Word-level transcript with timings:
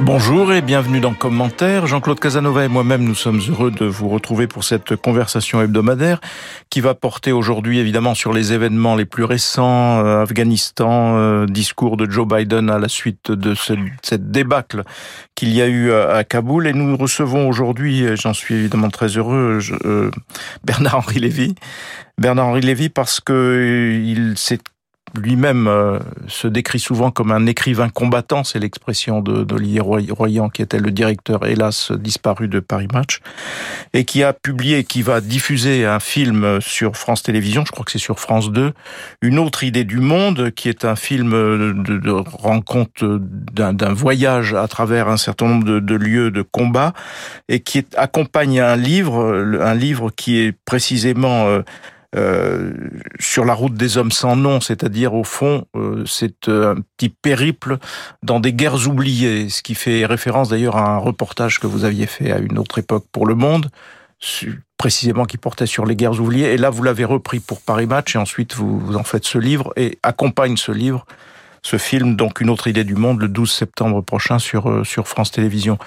Bonjour 0.00 0.52
et 0.52 0.60
bienvenue 0.60 0.98
dans 0.98 1.14
Commentaire. 1.14 1.86
Jean-Claude 1.86 2.18
Casanova 2.18 2.64
et 2.64 2.68
moi-même, 2.68 3.04
nous 3.04 3.14
sommes 3.14 3.40
heureux 3.48 3.70
de 3.70 3.84
vous 3.84 4.08
retrouver 4.08 4.48
pour 4.48 4.64
cette 4.64 4.96
conversation 4.96 5.62
hebdomadaire 5.62 6.20
qui 6.68 6.80
va 6.80 6.94
porter 6.94 7.30
aujourd'hui 7.30 7.78
évidemment 7.78 8.14
sur 8.14 8.32
les 8.32 8.52
événements 8.52 8.96
les 8.96 9.04
plus 9.04 9.22
récents, 9.22 10.04
euh, 10.04 10.22
Afghanistan, 10.22 11.16
euh, 11.16 11.46
discours 11.46 11.96
de 11.96 12.10
Joe 12.10 12.26
Biden 12.26 12.70
à 12.70 12.80
la 12.80 12.88
suite 12.88 13.30
de 13.30 13.54
cette 14.02 14.32
débâcle 14.32 14.82
qu'il 15.36 15.50
y 15.50 15.62
a 15.62 15.68
eu 15.68 15.92
à, 15.92 16.24
Kaboul. 16.24 16.66
Et 16.66 16.72
nous 16.72 16.96
recevons 16.96 17.48
aujourd'hui, 17.48 18.04
j'en 18.16 18.34
suis 18.34 18.56
évidemment 18.56 18.90
très 18.90 19.16
heureux, 19.16 19.60
euh, 19.84 20.10
Bernard-Henri 20.64 21.20
Lévy. 21.20 21.54
Bernard-Henri 22.18 22.62
Lévy 22.62 22.88
parce 22.88 23.20
que 23.20 24.00
il 24.04 24.36
s'est 24.36 24.58
lui-même 25.16 25.66
euh, 25.66 25.98
se 26.28 26.48
décrit 26.48 26.78
souvent 26.78 27.10
comme 27.10 27.30
un 27.30 27.46
écrivain 27.46 27.88
combattant, 27.88 28.44
c'est 28.44 28.58
l'expression 28.58 29.20
d'Olivier 29.20 29.80
Royan, 29.80 30.48
qui 30.48 30.62
était 30.62 30.78
le 30.78 30.90
directeur, 30.90 31.46
hélas, 31.46 31.92
disparu 31.92 32.48
de 32.48 32.60
Paris 32.60 32.88
Match, 32.92 33.20
et 33.92 34.04
qui 34.04 34.22
a 34.22 34.32
publié, 34.32 34.84
qui 34.84 35.02
va 35.02 35.20
diffuser 35.20 35.84
un 35.84 36.00
film 36.00 36.60
sur 36.60 36.96
France 36.96 37.22
Télévisions, 37.22 37.64
je 37.66 37.72
crois 37.72 37.84
que 37.84 37.92
c'est 37.92 37.98
sur 37.98 38.18
France 38.18 38.50
2, 38.50 38.72
Une 39.22 39.38
autre 39.38 39.64
idée 39.64 39.84
du 39.84 40.00
monde, 40.00 40.50
qui 40.50 40.68
est 40.68 40.84
un 40.84 40.96
film 40.96 41.30
de, 41.30 41.98
de 41.98 42.10
rencontre 42.10 43.20
d'un 43.52 43.92
voyage 43.92 44.54
à 44.54 44.68
travers 44.68 45.08
un 45.08 45.16
certain 45.16 45.46
nombre 45.46 45.64
de, 45.64 45.80
de 45.80 45.94
lieux 45.94 46.30
de 46.30 46.42
combat, 46.42 46.92
et 47.48 47.60
qui 47.60 47.86
accompagne 47.96 48.60
un 48.60 48.76
livre, 48.76 49.58
un 49.60 49.74
livre 49.74 50.10
qui 50.10 50.38
est 50.38 50.52
précisément 50.64 51.46
euh, 51.46 51.62
euh, 52.16 52.72
sur 53.18 53.44
la 53.44 53.54
route 53.54 53.74
des 53.74 53.98
hommes 53.98 54.12
sans 54.12 54.36
nom, 54.36 54.60
c'est-à-dire 54.60 55.14
au 55.14 55.24
fond, 55.24 55.66
euh, 55.74 56.04
c'est 56.06 56.48
euh, 56.48 56.74
un 56.74 56.80
petit 56.96 57.08
périple 57.08 57.78
dans 58.22 58.38
des 58.38 58.52
guerres 58.52 58.86
oubliées, 58.88 59.48
ce 59.48 59.62
qui 59.62 59.74
fait 59.74 60.06
référence 60.06 60.48
d'ailleurs 60.48 60.76
à 60.76 60.94
un 60.94 60.98
reportage 60.98 61.58
que 61.58 61.66
vous 61.66 61.84
aviez 61.84 62.06
fait 62.06 62.30
à 62.30 62.38
une 62.38 62.58
autre 62.58 62.78
époque 62.78 63.06
pour 63.10 63.26
Le 63.26 63.34
Monde, 63.34 63.70
précisément 64.78 65.24
qui 65.24 65.38
portait 65.38 65.66
sur 65.66 65.86
les 65.86 65.96
guerres 65.96 66.20
oubliées. 66.20 66.52
Et 66.52 66.56
là, 66.56 66.70
vous 66.70 66.82
l'avez 66.84 67.04
repris 67.04 67.40
pour 67.40 67.60
Paris 67.60 67.86
Match, 67.86 68.14
et 68.14 68.18
ensuite 68.18 68.54
vous, 68.54 68.78
vous 68.78 68.96
en 68.96 69.04
faites 69.04 69.24
ce 69.24 69.38
livre 69.38 69.72
et 69.76 69.98
accompagne 70.02 70.56
ce 70.56 70.70
livre 70.70 71.06
ce 71.64 71.78
film, 71.78 72.14
donc 72.14 72.40
une 72.40 72.50
autre 72.50 72.68
idée 72.68 72.84
du 72.84 72.94
monde, 72.94 73.20
le 73.20 73.28
12 73.28 73.50
septembre 73.50 74.02
prochain 74.02 74.38
sur 74.38 74.70
euh, 74.70 74.84
sur 74.84 75.08
France 75.08 75.30
Télévisions. 75.30 75.78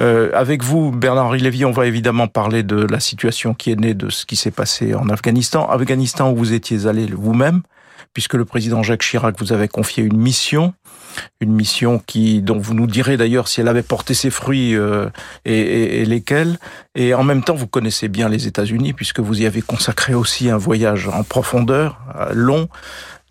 Euh, 0.00 0.30
avec 0.34 0.64
vous, 0.64 0.90
Bernard-Henri 0.90 1.40
Lévy, 1.40 1.66
on 1.66 1.70
va 1.70 1.86
évidemment 1.86 2.28
parler 2.28 2.62
de 2.62 2.86
la 2.90 2.98
situation 2.98 3.52
qui 3.52 3.70
est 3.70 3.76
née 3.76 3.94
de 3.94 4.08
ce 4.08 4.24
qui 4.24 4.36
s'est 4.36 4.50
passé 4.50 4.94
en 4.94 5.10
Afghanistan. 5.10 5.68
Afghanistan 5.68 6.30
où 6.30 6.36
vous 6.36 6.54
étiez 6.54 6.86
allé 6.86 7.06
vous-même, 7.06 7.60
puisque 8.14 8.34
le 8.34 8.46
président 8.46 8.82
Jacques 8.82 9.02
Chirac 9.02 9.38
vous 9.38 9.52
avait 9.52 9.68
confié 9.68 10.02
une 10.02 10.16
mission, 10.16 10.72
une 11.42 11.52
mission 11.52 11.98
qui 11.98 12.40
dont 12.40 12.58
vous 12.58 12.72
nous 12.72 12.86
direz 12.86 13.18
d'ailleurs 13.18 13.48
si 13.48 13.60
elle 13.60 13.68
avait 13.68 13.82
porté 13.82 14.14
ses 14.14 14.30
fruits 14.30 14.74
euh, 14.74 15.10
et, 15.44 16.00
et, 16.00 16.06
lesquels. 16.06 16.58
Et 16.94 17.12
en 17.12 17.22
même 17.22 17.44
temps, 17.44 17.54
vous 17.54 17.66
connaissez 17.66 18.08
bien 18.08 18.30
les 18.30 18.46
États-Unis 18.46 18.94
puisque 18.94 19.20
vous 19.20 19.42
y 19.42 19.46
avez 19.46 19.60
consacré 19.60 20.14
aussi 20.14 20.48
un 20.48 20.56
voyage 20.56 21.06
en 21.06 21.22
profondeur, 21.22 22.00
long, 22.32 22.70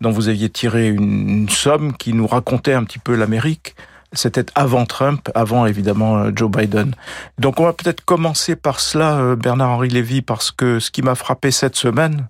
dont 0.00 0.10
vous 0.10 0.28
aviez 0.28 0.48
tiré 0.48 0.88
une, 0.88 1.48
somme 1.48 1.96
qui 1.96 2.12
nous 2.12 2.26
racontait 2.26 2.74
un 2.74 2.84
petit 2.84 2.98
peu 2.98 3.14
l'Amérique. 3.14 3.74
C'était 4.12 4.46
avant 4.54 4.86
Trump, 4.86 5.28
avant 5.34 5.66
évidemment 5.66 6.18
euh, 6.18 6.30
Joe 6.34 6.50
Biden. 6.50 6.94
Donc 7.38 7.60
on 7.60 7.64
va 7.64 7.72
peut-être 7.72 8.04
commencer 8.04 8.56
par 8.56 8.80
cela, 8.80 9.18
euh, 9.18 9.36
Bernard-Henri 9.36 9.88
Lévy, 9.88 10.22
parce 10.22 10.50
que 10.50 10.78
ce 10.78 10.90
qui 10.90 11.02
m'a 11.02 11.14
frappé 11.14 11.50
cette 11.50 11.76
semaine, 11.76 12.28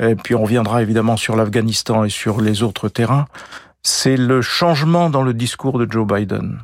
et 0.00 0.14
puis 0.14 0.36
on 0.36 0.42
reviendra 0.42 0.80
évidemment 0.80 1.16
sur 1.16 1.34
l'Afghanistan 1.34 2.04
et 2.04 2.08
sur 2.08 2.40
les 2.40 2.62
autres 2.62 2.88
terrains, 2.88 3.26
c'est 3.82 4.16
le 4.16 4.42
changement 4.42 5.10
dans 5.10 5.22
le 5.22 5.34
discours 5.34 5.78
de 5.78 5.90
Joe 5.90 6.06
Biden 6.06 6.60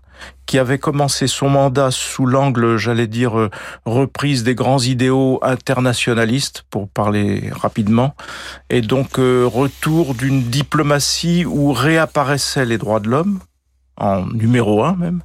qui 0.46 0.58
avait 0.58 0.78
commencé 0.78 1.26
son 1.26 1.48
mandat 1.48 1.90
sous 1.90 2.26
l'angle, 2.26 2.76
j'allais 2.76 3.06
dire, 3.06 3.38
euh, 3.38 3.50
reprise 3.86 4.44
des 4.44 4.54
grands 4.54 4.80
idéaux 4.80 5.38
internationalistes, 5.42 6.64
pour 6.70 6.88
parler 6.88 7.50
rapidement, 7.50 8.14
et 8.70 8.80
donc 8.80 9.18
euh, 9.18 9.44
retour 9.46 10.14
d'une 10.14 10.42
diplomatie 10.42 11.44
où 11.44 11.72
réapparaissaient 11.72 12.66
les 12.66 12.78
droits 12.78 13.00
de 13.00 13.08
l'homme, 13.08 13.40
en 13.96 14.26
numéro 14.26 14.84
un 14.84 14.96
même. 14.96 15.22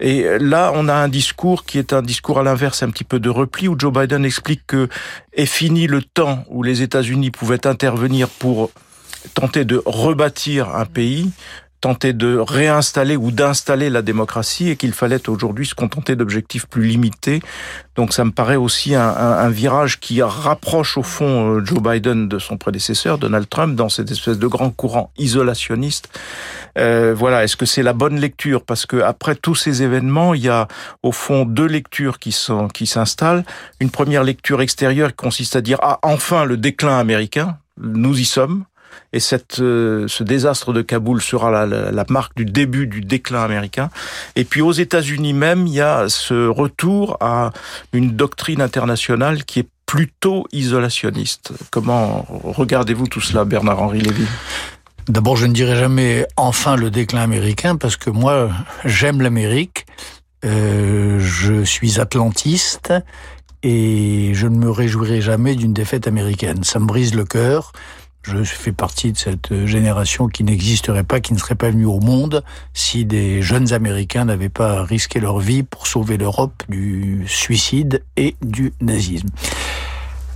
Et 0.00 0.38
là, 0.38 0.70
on 0.74 0.88
a 0.88 0.94
un 0.94 1.08
discours 1.08 1.64
qui 1.64 1.78
est 1.78 1.92
un 1.92 2.02
discours 2.02 2.38
à 2.38 2.42
l'inverse, 2.42 2.82
un 2.82 2.90
petit 2.90 3.04
peu 3.04 3.18
de 3.18 3.28
repli, 3.28 3.68
où 3.68 3.76
Joe 3.78 3.92
Biden 3.92 4.24
explique 4.24 4.62
que 4.66 4.88
est 5.32 5.46
fini 5.46 5.86
le 5.86 6.02
temps 6.02 6.44
où 6.48 6.62
les 6.62 6.82
États-Unis 6.82 7.30
pouvaient 7.30 7.66
intervenir 7.66 8.28
pour 8.28 8.70
tenter 9.34 9.64
de 9.64 9.82
rebâtir 9.84 10.74
un 10.74 10.84
pays 10.84 11.30
tenter 11.80 12.12
de 12.12 12.36
réinstaller 12.36 13.16
ou 13.16 13.30
d'installer 13.30 13.90
la 13.90 14.02
démocratie 14.02 14.70
et 14.70 14.76
qu'il 14.76 14.92
fallait 14.92 15.28
aujourd'hui 15.28 15.66
se 15.66 15.74
contenter 15.74 16.16
d'objectifs 16.16 16.66
plus 16.66 16.82
limités. 16.82 17.40
Donc 17.94 18.12
ça 18.12 18.24
me 18.24 18.30
paraît 18.30 18.56
aussi 18.56 18.94
un, 18.94 19.08
un, 19.08 19.48
virage 19.48 19.98
qui 20.00 20.22
rapproche 20.22 20.96
au 20.96 21.02
fond 21.02 21.56
euh, 21.56 21.64
Joe 21.64 21.80
Biden 21.80 22.28
de 22.28 22.38
son 22.38 22.56
prédécesseur, 22.56 23.18
Donald 23.18 23.48
Trump, 23.48 23.74
dans 23.74 23.88
cette 23.88 24.10
espèce 24.10 24.38
de 24.38 24.46
grand 24.46 24.70
courant 24.70 25.10
isolationniste. 25.18 26.08
Euh, 26.78 27.14
voilà, 27.16 27.44
est-ce 27.44 27.56
que 27.56 27.66
c'est 27.66 27.82
la 27.82 27.92
bonne 27.92 28.18
lecture? 28.18 28.64
Parce 28.64 28.86
que 28.86 28.98
après 28.98 29.34
tous 29.34 29.54
ces 29.54 29.82
événements, 29.82 30.34
il 30.34 30.42
y 30.42 30.48
a 30.48 30.68
au 31.02 31.12
fond 31.12 31.44
deux 31.44 31.66
lectures 31.66 32.18
qui 32.18 32.32
sont 32.32 32.68
qui 32.68 32.86
s'installent. 32.86 33.44
Une 33.80 33.90
première 33.90 34.22
lecture 34.22 34.60
extérieure 34.62 35.10
qui 35.10 35.16
consiste 35.16 35.56
à 35.56 35.60
dire 35.60 35.78
ah 35.82 35.98
enfin 36.02 36.44
le 36.44 36.56
déclin 36.56 36.98
américain, 36.98 37.58
nous 37.80 38.18
y 38.18 38.24
sommes. 38.24 38.64
Et 39.12 39.20
cette, 39.20 39.60
euh, 39.60 40.06
ce 40.06 40.22
désastre 40.22 40.72
de 40.72 40.82
Kaboul 40.82 41.22
sera 41.22 41.66
la, 41.66 42.04
marque 42.10 42.36
du 42.36 42.44
début 42.44 42.86
du 42.86 43.00
déclin 43.00 43.42
américain. 43.42 43.90
Et 44.36 44.44
puis 44.44 44.60
aux 44.60 44.72
États-Unis 44.72 45.32
même, 45.32 45.66
il 45.66 45.74
y 45.74 45.80
a 45.80 46.08
ce 46.08 46.46
retour 46.46 47.16
à 47.20 47.50
une 47.92 48.12
doctrine 48.12 48.60
internationale 48.60 49.44
qui 49.44 49.60
est 49.60 49.68
plutôt 49.86 50.46
isolationniste. 50.52 51.52
Comment 51.70 52.26
regardez-vous 52.28 53.06
tout 53.06 53.22
cela, 53.22 53.46
Bernard-Henri 53.46 54.00
Lévy? 54.00 54.26
D'abord, 55.08 55.36
je 55.36 55.46
ne 55.46 55.54
dirai 55.54 55.74
jamais 55.76 56.26
enfin 56.36 56.76
le 56.76 56.90
déclin 56.90 57.22
américain 57.22 57.76
parce 57.76 57.96
que 57.96 58.10
moi, 58.10 58.50
j'aime 58.84 59.22
l'Amérique. 59.22 59.86
Euh, 60.44 61.18
je 61.18 61.64
suis 61.64 61.98
atlantiste 61.98 62.92
et 63.62 64.32
je 64.34 64.46
ne 64.46 64.56
me 64.56 64.70
réjouirai 64.70 65.22
jamais 65.22 65.54
d'une 65.54 65.72
défaite 65.72 66.06
américaine. 66.06 66.62
Ça 66.62 66.78
me 66.78 66.86
brise 66.86 67.14
le 67.14 67.24
cœur. 67.24 67.72
Je 68.30 68.44
fais 68.44 68.72
partie 68.72 69.12
de 69.12 69.16
cette 69.16 69.64
génération 69.64 70.28
qui 70.28 70.44
n'existerait 70.44 71.02
pas, 71.02 71.20
qui 71.20 71.32
ne 71.32 71.38
serait 71.38 71.54
pas 71.54 71.70
venue 71.70 71.86
au 71.86 71.98
monde 71.98 72.44
si 72.74 73.06
des 73.06 73.40
jeunes 73.40 73.72
Américains 73.72 74.26
n'avaient 74.26 74.50
pas 74.50 74.82
risqué 74.82 75.18
leur 75.18 75.38
vie 75.38 75.62
pour 75.62 75.86
sauver 75.86 76.18
l'Europe 76.18 76.62
du 76.68 77.24
suicide 77.26 78.02
et 78.16 78.36
du 78.42 78.74
nazisme. 78.82 79.28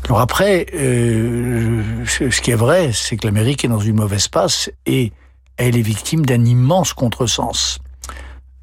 Alors 0.06 0.20
après, 0.20 0.66
euh, 0.74 1.82
ce 2.06 2.40
qui 2.40 2.50
est 2.50 2.56
vrai, 2.56 2.92
c'est 2.94 3.18
que 3.18 3.26
l'Amérique 3.26 3.64
est 3.64 3.68
dans 3.68 3.78
une 3.78 3.96
mauvaise 3.96 4.28
passe 4.28 4.70
et 4.86 5.12
elle 5.58 5.76
est 5.76 5.82
victime 5.82 6.24
d'un 6.24 6.44
immense 6.46 6.94
contresens. 6.94 7.78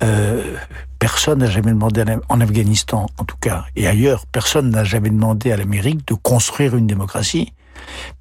Euh, 0.02 0.56
personne 0.98 1.40
n'a 1.40 1.50
jamais 1.50 1.72
demandé, 1.72 2.04
en 2.30 2.42
Afghanistan 2.42 3.06
en 3.20 3.26
tout 3.26 3.38
cas, 3.40 3.66
et 3.76 3.88
ailleurs, 3.88 4.26
personne 4.26 4.72
n'a 4.72 4.84
jamais 4.84 5.10
demandé 5.10 5.52
à 5.52 5.58
l'Amérique 5.58 6.08
de 6.08 6.16
construire 6.16 6.76
une 6.76 6.88
démocratie. 6.88 7.54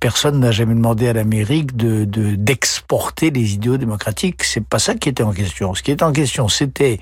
Personne 0.00 0.40
n'a 0.40 0.50
jamais 0.50 0.74
demandé 0.74 1.08
à 1.08 1.12
l'Amérique 1.12 1.76
de 1.76 2.04
d'exporter 2.04 3.30
les 3.30 3.54
idéaux 3.54 3.76
démocratiques. 3.76 4.44
C'est 4.44 4.64
pas 4.64 4.78
ça 4.78 4.94
qui 4.94 5.08
était 5.08 5.22
en 5.22 5.32
question. 5.32 5.74
Ce 5.74 5.82
qui 5.82 5.90
était 5.90 6.04
en 6.04 6.12
question, 6.12 6.48
c'était 6.48 7.00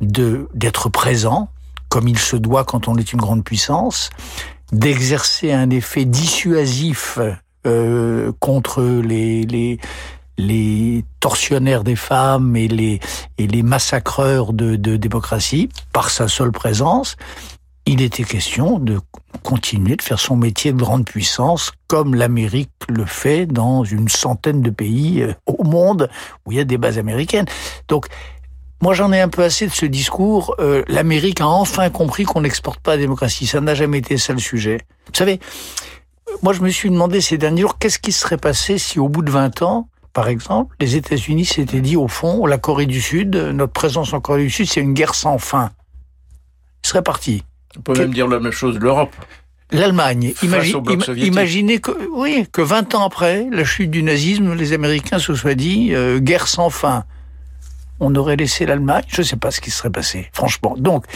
de 0.00 0.48
d'être 0.54 0.88
présent, 0.88 1.48
comme 1.88 2.08
il 2.08 2.18
se 2.18 2.36
doit 2.36 2.64
quand 2.64 2.88
on 2.88 2.96
est 2.96 3.12
une 3.12 3.20
grande 3.20 3.44
puissance, 3.44 4.10
d'exercer 4.72 5.52
un 5.52 5.70
effet 5.70 6.04
dissuasif 6.04 7.18
euh, 7.66 8.32
contre 8.40 8.82
les, 8.82 9.42
les 9.44 9.78
les 10.36 11.04
tortionnaires 11.20 11.84
des 11.84 11.96
femmes 11.96 12.56
et 12.56 12.68
les, 12.68 13.00
et 13.38 13.46
les 13.46 13.62
massacreurs 13.62 14.52
de, 14.52 14.76
de 14.76 14.96
démocratie 14.96 15.68
par 15.92 16.10
sa 16.10 16.28
seule 16.28 16.50
présence, 16.50 17.16
il 17.86 18.00
était 18.00 18.24
question 18.24 18.78
de 18.78 19.00
continuer 19.42 19.96
de 19.96 20.02
faire 20.02 20.18
son 20.18 20.36
métier 20.36 20.72
de 20.72 20.78
grande 20.78 21.04
puissance 21.04 21.72
comme 21.86 22.14
l'Amérique 22.14 22.70
le 22.88 23.04
fait 23.04 23.46
dans 23.46 23.84
une 23.84 24.08
centaine 24.08 24.62
de 24.62 24.70
pays 24.70 25.22
euh, 25.22 25.34
au 25.46 25.64
monde 25.64 26.08
où 26.46 26.52
il 26.52 26.58
y 26.58 26.60
a 26.60 26.64
des 26.64 26.78
bases 26.78 26.98
américaines. 26.98 27.46
Donc, 27.88 28.06
moi, 28.80 28.94
j'en 28.94 29.12
ai 29.12 29.20
un 29.20 29.28
peu 29.28 29.42
assez 29.42 29.66
de 29.66 29.72
ce 29.72 29.86
discours. 29.86 30.56
Euh, 30.58 30.82
L'Amérique 30.88 31.40
a 31.40 31.46
enfin 31.46 31.88
compris 31.90 32.24
qu'on 32.24 32.42
n'exporte 32.42 32.80
pas 32.80 32.92
la 32.92 32.98
démocratie. 32.98 33.46
Ça 33.46 33.60
n'a 33.60 33.74
jamais 33.74 33.98
été 33.98 34.18
ça 34.18 34.32
le 34.32 34.38
sujet. 34.38 34.78
Vous 35.06 35.14
savez, 35.14 35.40
moi, 36.42 36.52
je 36.52 36.60
me 36.60 36.68
suis 36.70 36.90
demandé 36.90 37.20
ces 37.20 37.38
derniers 37.38 37.62
jours, 37.62 37.78
qu'est-ce 37.78 37.98
qui 37.98 38.12
serait 38.12 38.36
passé 38.36 38.78
si 38.78 38.98
au 38.98 39.08
bout 39.08 39.22
de 39.22 39.30
20 39.30 39.62
ans, 39.62 39.88
par 40.12 40.28
exemple, 40.28 40.76
les 40.80 40.96
États-Unis 40.96 41.44
s'étaient 41.44 41.80
dit, 41.80 41.96
au 41.96 42.08
fond, 42.08 42.46
la 42.46 42.58
Corée 42.58 42.86
du 42.86 43.00
Sud, 43.00 43.34
notre 43.34 43.72
présence 43.72 44.12
en 44.12 44.20
Corée 44.20 44.44
du 44.44 44.50
Sud, 44.50 44.66
c'est 44.66 44.80
une 44.80 44.94
guerre 44.94 45.14
sans 45.14 45.38
fin. 45.38 45.70
Ils 46.84 46.88
seraient 46.88 47.02
partis. 47.02 47.42
On 47.78 47.80
peut 47.80 47.98
même 47.98 48.14
dire 48.14 48.28
la 48.28 48.40
même 48.40 48.52
chose 48.52 48.74
de 48.74 48.80
l'Europe. 48.80 49.14
L'Allemagne, 49.72 50.34
imaginez 50.42 51.80
que, 51.80 51.90
oui, 52.12 52.46
que 52.52 52.62
20 52.62 52.94
ans 52.94 53.04
après 53.04 53.48
la 53.50 53.64
chute 53.64 53.90
du 53.90 54.02
nazisme, 54.02 54.54
les 54.54 54.72
Américains 54.72 55.18
se 55.18 55.34
soient 55.34 55.54
dit 55.54 55.94
euh, 55.94 56.20
guerre 56.20 56.46
sans 56.46 56.70
fin. 56.70 57.04
On 57.98 58.14
aurait 58.14 58.36
laissé 58.36 58.66
l'Allemagne, 58.66 59.04
je 59.08 59.22
ne 59.22 59.26
sais 59.26 59.36
pas 59.36 59.50
ce 59.50 59.60
qui 59.60 59.70
serait 59.70 59.90
passé, 59.90 60.28
franchement. 60.32 60.74
Donc, 60.76 61.06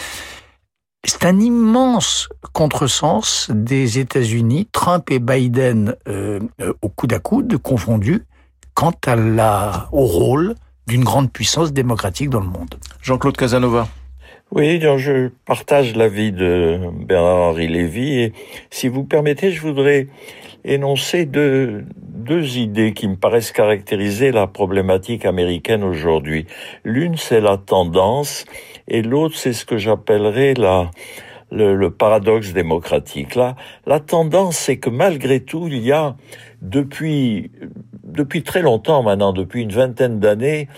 c'est 1.04 1.24
un 1.24 1.38
immense 1.38 2.28
contresens 2.52 3.48
des 3.50 3.98
États-Unis, 3.98 4.68
Trump 4.72 5.10
et 5.10 5.20
Biden 5.20 5.94
euh, 6.08 6.40
euh, 6.60 6.72
au 6.82 6.88
coude 6.88 7.12
à 7.12 7.20
coude, 7.20 7.58
confondus, 7.58 8.24
quant 8.74 8.94
à 9.06 9.14
la, 9.14 9.88
au 9.92 10.06
rôle 10.06 10.54
d'une 10.86 11.04
grande 11.04 11.30
puissance 11.30 11.72
démocratique 11.72 12.30
dans 12.30 12.40
le 12.40 12.46
monde. 12.46 12.74
Jean-Claude 13.02 13.36
Casanova. 13.36 13.86
Oui, 14.50 14.80
je 14.80 15.28
partage 15.44 15.94
l'avis 15.94 16.32
de 16.32 16.80
Bernard-Henri 17.04 17.68
Lévy 17.68 18.18
et 18.18 18.32
si 18.70 18.88
vous 18.88 19.04
permettez, 19.04 19.50
je 19.50 19.60
voudrais 19.60 20.06
énoncer 20.64 21.26
deux, 21.26 21.84
deux 21.98 22.56
idées 22.56 22.94
qui 22.94 23.08
me 23.08 23.16
paraissent 23.16 23.52
caractériser 23.52 24.32
la 24.32 24.46
problématique 24.46 25.26
américaine 25.26 25.84
aujourd'hui. 25.84 26.46
L'une, 26.82 27.18
c'est 27.18 27.42
la 27.42 27.58
tendance 27.58 28.46
et 28.88 29.02
l'autre, 29.02 29.36
c'est 29.36 29.52
ce 29.52 29.66
que 29.66 29.76
j'appellerais 29.76 30.54
la, 30.54 30.92
le, 31.52 31.76
le, 31.76 31.90
paradoxe 31.90 32.54
démocratique. 32.54 33.34
Là, 33.34 33.54
la 33.86 34.00
tendance, 34.00 34.56
c'est 34.56 34.78
que 34.78 34.88
malgré 34.88 35.40
tout, 35.40 35.68
il 35.68 35.84
y 35.84 35.92
a 35.92 36.16
depuis 36.62 37.50
depuis 38.02 38.42
très 38.42 38.62
longtemps 38.62 39.02
maintenant, 39.02 39.32
depuis 39.32 39.62
une 39.62 39.72
vingtaine 39.72 40.18
d'années, 40.18 40.68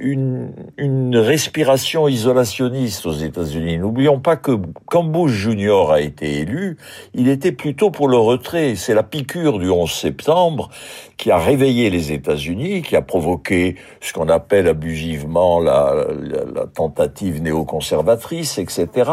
une, 0.00 0.52
une 0.78 1.16
respiration 1.16 2.08
isolationniste 2.08 3.06
aux 3.06 3.12
États-Unis. 3.12 3.78
N'oublions 3.78 4.18
pas 4.18 4.36
que 4.36 4.52
quand 4.86 5.04
Bush 5.04 5.32
Junior 5.32 5.92
a 5.92 6.00
été 6.00 6.38
élu, 6.38 6.78
il 7.14 7.28
était 7.28 7.52
plutôt 7.52 7.90
pour 7.90 8.08
le 8.08 8.16
retrait. 8.16 8.74
C'est 8.76 8.94
la 8.94 9.02
piqûre 9.02 9.58
du 9.58 9.68
11 9.68 9.90
septembre 9.90 10.70
qui 11.16 11.30
a 11.30 11.38
réveillé 11.38 11.90
les 11.90 12.12
États-Unis, 12.12 12.82
qui 12.82 12.96
a 12.96 13.02
provoqué 13.02 13.76
ce 14.00 14.14
qu'on 14.14 14.28
appelle 14.30 14.68
abusivement 14.68 15.60
la, 15.60 16.06
la, 16.18 16.44
la 16.44 16.66
tentative 16.66 17.42
néoconservatrice, 17.42 18.58
etc. 18.58 19.10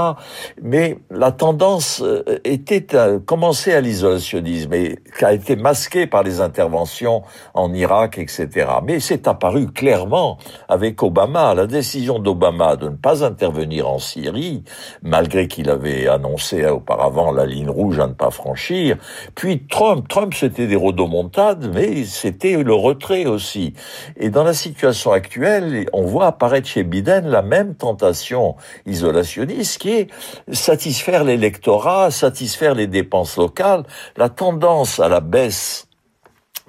Mais 0.62 1.00
la 1.12 1.34
tendance 1.34 2.02
euh, 2.02 2.24
était 2.46 2.96
à 2.96 3.20
commencer 3.20 3.74
à 3.74 3.82
l'isolationnisme 3.82 4.74
et 4.74 5.00
qui 5.18 5.26
a 5.26 5.34
été 5.34 5.58
masquée 5.58 6.08
par 6.08 6.24
les 6.24 6.40
interventions 6.40 7.24
en 7.54 7.74
Irak, 7.74 8.18
etc. 8.18 8.68
Mais 8.86 9.02
c'est 9.02 9.28
apparu 9.28 9.68
clairement 9.68 10.38
avec 10.78 11.02
Obama. 11.02 11.56
La 11.56 11.66
décision 11.66 12.20
d'Obama 12.20 12.76
de 12.76 12.90
ne 12.90 12.96
pas 12.96 13.26
intervenir 13.26 13.90
en 13.90 13.98
Syrie, 13.98 14.64
malgré 15.02 15.48
qu'il 15.48 15.72
avait 15.72 16.08
annoncé 16.08 16.68
auparavant 16.68 17.32
la 17.32 17.48
ligne 17.48 17.72
rouge 17.72 18.00
à 18.00 18.06
ne 18.06 18.14
pas 18.14 18.30
franchir. 18.30 18.98
Puis 19.34 19.66
Trump, 19.68 20.08
Trump 20.08 20.36
c'était 20.36 20.68
des 20.68 20.76
rodomontades, 20.76 21.72
mais 21.74 22.06
c'était 22.06 22.62
le 22.62 22.76
retrait 22.76 23.26
aussi. 23.26 23.74
Et 24.18 24.30
dans 24.30 24.44
la 24.44 24.54
situation 24.54 25.12
actuelle, 25.14 25.88
on 25.94 26.04
voit 26.04 26.28
apparaître 26.28 26.68
chez 26.68 26.84
Biden 26.84 27.28
la 27.28 27.42
même 27.42 27.74
tentation 27.74 28.56
isolationniste 28.86 29.82
qui 29.82 29.90
est 29.94 30.08
satisfaire 30.52 31.24
l'électorat, 31.24 32.12
satisfaire 32.12 32.76
les 32.76 32.86
dépenses 32.86 33.36
locales, 33.38 33.84
la 34.16 34.30
tendance 34.30 35.00
à 35.00 35.10
la 35.10 35.22
baisse. 35.22 35.88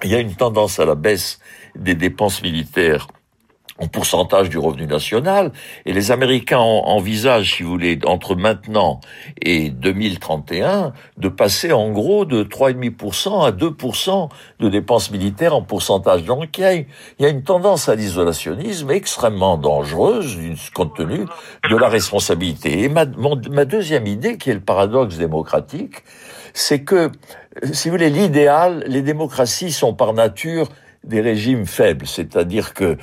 Il 0.02 0.10
y 0.10 0.14
a 0.14 0.19
une 0.19 0.34
tendance 0.34 0.81
à 0.81 0.87
la 0.87 0.94
baisse 0.94 1.40
des 1.76 1.94
dépenses 1.94 2.43
militaires 2.43 3.06
en 3.79 3.87
pourcentage 3.87 4.51
du 4.51 4.59
revenu 4.59 4.87
national. 4.87 5.53
Et 5.87 5.93
les 5.93 6.11
Américains 6.11 6.59
envisagent, 6.59 7.57
si 7.57 7.63
vous 7.63 7.71
voulez, 7.71 7.99
entre 8.05 8.35
maintenant 8.35 9.01
et 9.41 9.71
2031, 9.71 10.93
de 11.17 11.29
passer 11.29 11.73
en 11.73 11.91
gros 11.91 12.25
de 12.25 12.43
3,5% 12.45 13.47
à 13.47 13.53
2% 13.53 14.29
de 14.61 14.69
dépenses 14.69 15.11
militaires 15.11 15.55
en 15.55 15.63
pourcentage. 15.63 16.25
Donc 16.25 16.59
il 16.59 16.87
y 17.19 17.25
a, 17.25 17.29
une 17.29 17.43
tendance 17.43 17.89
à 17.89 17.95
l'isolationnisme 17.95 18.91
extrêmement 18.91 19.57
dangereuse 19.57 20.37
compte 20.75 20.97
tenu 20.97 21.27
de 21.71 21.77
la 21.77 21.89
responsabilité. 21.89 22.83
Et 22.83 22.89
ma 22.89 23.05
deuxième 23.05 24.07
idée, 24.07 24.39
qui 24.39 24.51
est 24.51 24.55
le 24.55 24.61
paradoxe 24.61 25.17
démocratique, 25.17 26.03
c'est 26.53 26.83
que, 26.83 27.11
si 27.73 27.89
vous 27.89 27.95
voulez, 27.95 28.11
l'idéal, 28.11 28.85
les 28.87 29.03
démocraties 29.03 29.73
sont 29.73 29.95
par 29.95 30.13
nature 30.13 30.69
des 31.08 31.20
régimes 31.20 31.66
faibles, 31.66 32.06
c'est-à-dire 32.06 32.75
que 32.75 32.84
euh, 32.84 32.96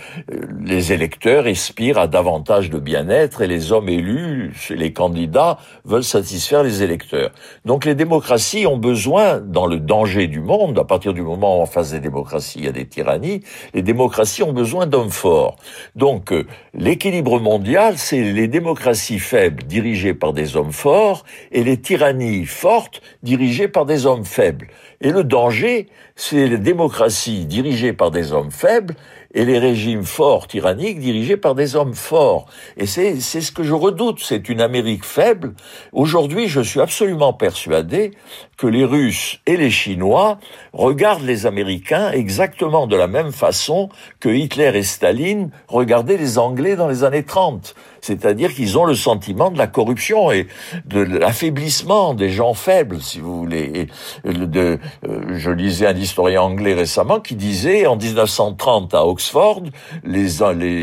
les 0.64 0.94
électeurs 0.94 1.48
aspirent 1.48 1.98
à 1.98 2.08
davantage 2.08 2.70
de 2.70 2.80
bien-être 2.80 3.42
et 3.42 3.48
les 3.48 3.72
hommes 3.72 3.90
élus, 3.90 4.54
les 4.70 4.94
candidats, 4.94 5.58
veulent 5.84 6.04
satisfaire 6.04 6.64
les 6.64 6.84
électeurs. 6.84 7.32
Donc 7.66 7.86
les 7.86 7.96
démocraties 7.96 8.68
ont 8.68 8.78
besoin, 8.78 9.40
dans 9.40 9.66
le 9.66 9.80
danger 9.80 10.28
du 10.28 10.40
monde, 10.40 10.78
à 10.80 10.84
partir 10.84 11.14
du 11.14 11.22
moment 11.22 11.60
où 11.60 11.62
en 11.62 11.66
face 11.66 11.92
des 11.92 12.00
démocraties 12.00 12.60
il 12.60 12.66
y 12.66 12.68
a 12.68 12.72
des 12.72 12.86
tyrannies, 12.86 13.42
les 13.74 13.82
démocraties 13.82 14.44
ont 14.44 14.54
besoin 14.54 14.86
d'hommes 14.86 15.10
forts. 15.10 15.58
Donc 15.96 16.32
euh, 16.32 16.46
l'équilibre 16.74 17.40
mondial, 17.40 17.98
c'est 17.98 18.22
les 18.22 18.48
démocraties 18.48 19.20
faibles 19.20 19.64
dirigées 19.64 20.14
par 20.14 20.34
des 20.34 20.56
hommes 20.56 20.72
forts 20.72 21.26
et 21.52 21.64
les 21.64 21.78
tyrannies 21.78 22.46
fortes 22.46 23.02
dirigées 23.24 23.68
par 23.68 23.86
des 23.86 24.06
hommes 24.06 24.26
faibles. 24.26 24.68
Et 25.02 25.12
le 25.12 25.24
danger, 25.24 25.88
c'est 26.16 26.48
les 26.48 26.58
démocraties 26.58 27.46
dirigées 27.46 27.94
par 27.96 28.12
des 28.12 28.32
hommes 28.32 28.52
faibles 28.52 28.96
et 29.34 29.44
les 29.44 29.60
régimes 29.60 30.04
forts 30.04 30.48
tyranniques 30.48 31.00
dirigés 31.00 31.38
par 31.38 31.56
des 31.56 31.76
hommes 31.76 31.94
forts. 31.94 32.46
Et 32.78 32.86
c'est, 32.86 33.20
ce 33.20 33.52
que 33.52 33.64
je 33.64 33.74
redoute, 33.74 34.20
c'est 34.22 34.48
une 34.50 34.62
Amérique 34.62 35.04
faible. 35.04 35.54
Aujourd'hui, 35.92 36.48
je 36.48 36.62
suis 36.62 36.80
absolument 36.80 37.34
persuadé 37.34 38.12
que 38.58 38.68
les 38.68 38.86
Russes 38.86 39.40
et 39.46 39.58
les 39.58 39.70
Chinois 39.70 40.40
regardent 40.74 41.24
les 41.24 41.46
Américains 41.46 42.12
exactement 42.12 42.88
de 42.88 42.96
la 42.96 43.08
même 43.08 43.32
façon 43.32 43.90
que 44.20 44.30
Hitler 44.30 44.72
et 44.76 44.84
Staline 44.84 45.50
regardaient 45.68 46.18
les 46.18 46.38
Anglais 46.38 46.76
dans 46.76 46.88
les 46.88 47.04
années 47.04 47.24
30. 47.24 47.76
C'est-à-dire 48.02 48.54
qu'ils 48.54 48.78
ont 48.78 48.86
le 48.86 48.96
sentiment 48.96 49.52
de 49.52 49.58
la 49.58 49.68
corruption 49.68 50.32
et 50.32 50.48
de 50.86 51.02
l'affaiblissement 51.02 52.14
des 52.14 52.30
gens 52.30 52.54
faibles, 52.54 53.02
si 53.02 53.20
vous 53.20 53.38
voulez. 53.38 53.88
De, 54.24 54.80
euh, 55.08 55.22
je 55.34 55.52
lisais 55.52 55.88
un 55.88 55.96
historien 55.96 56.44
anglais 56.44 56.74
récemment 56.74 57.20
qui 57.20 57.36
disait 57.36 57.88
en 57.88 57.96
1930 57.96 58.94
à 58.94 59.06
Oxford, 59.06 59.64
les, 60.04 60.28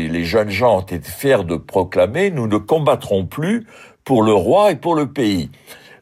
les 0.09 0.25
jeunes 0.25 0.49
gens 0.49 0.81
étaient 0.81 0.99
fiers 0.99 1.43
de 1.45 1.55
proclamer, 1.55 2.29
nous 2.29 2.47
ne 2.47 2.57
combattrons 2.57 3.25
plus 3.25 3.65
pour 4.03 4.21
le 4.23 4.33
roi 4.33 4.71
et 4.71 4.75
pour 4.75 4.95
le 4.95 5.07
pays. 5.07 5.49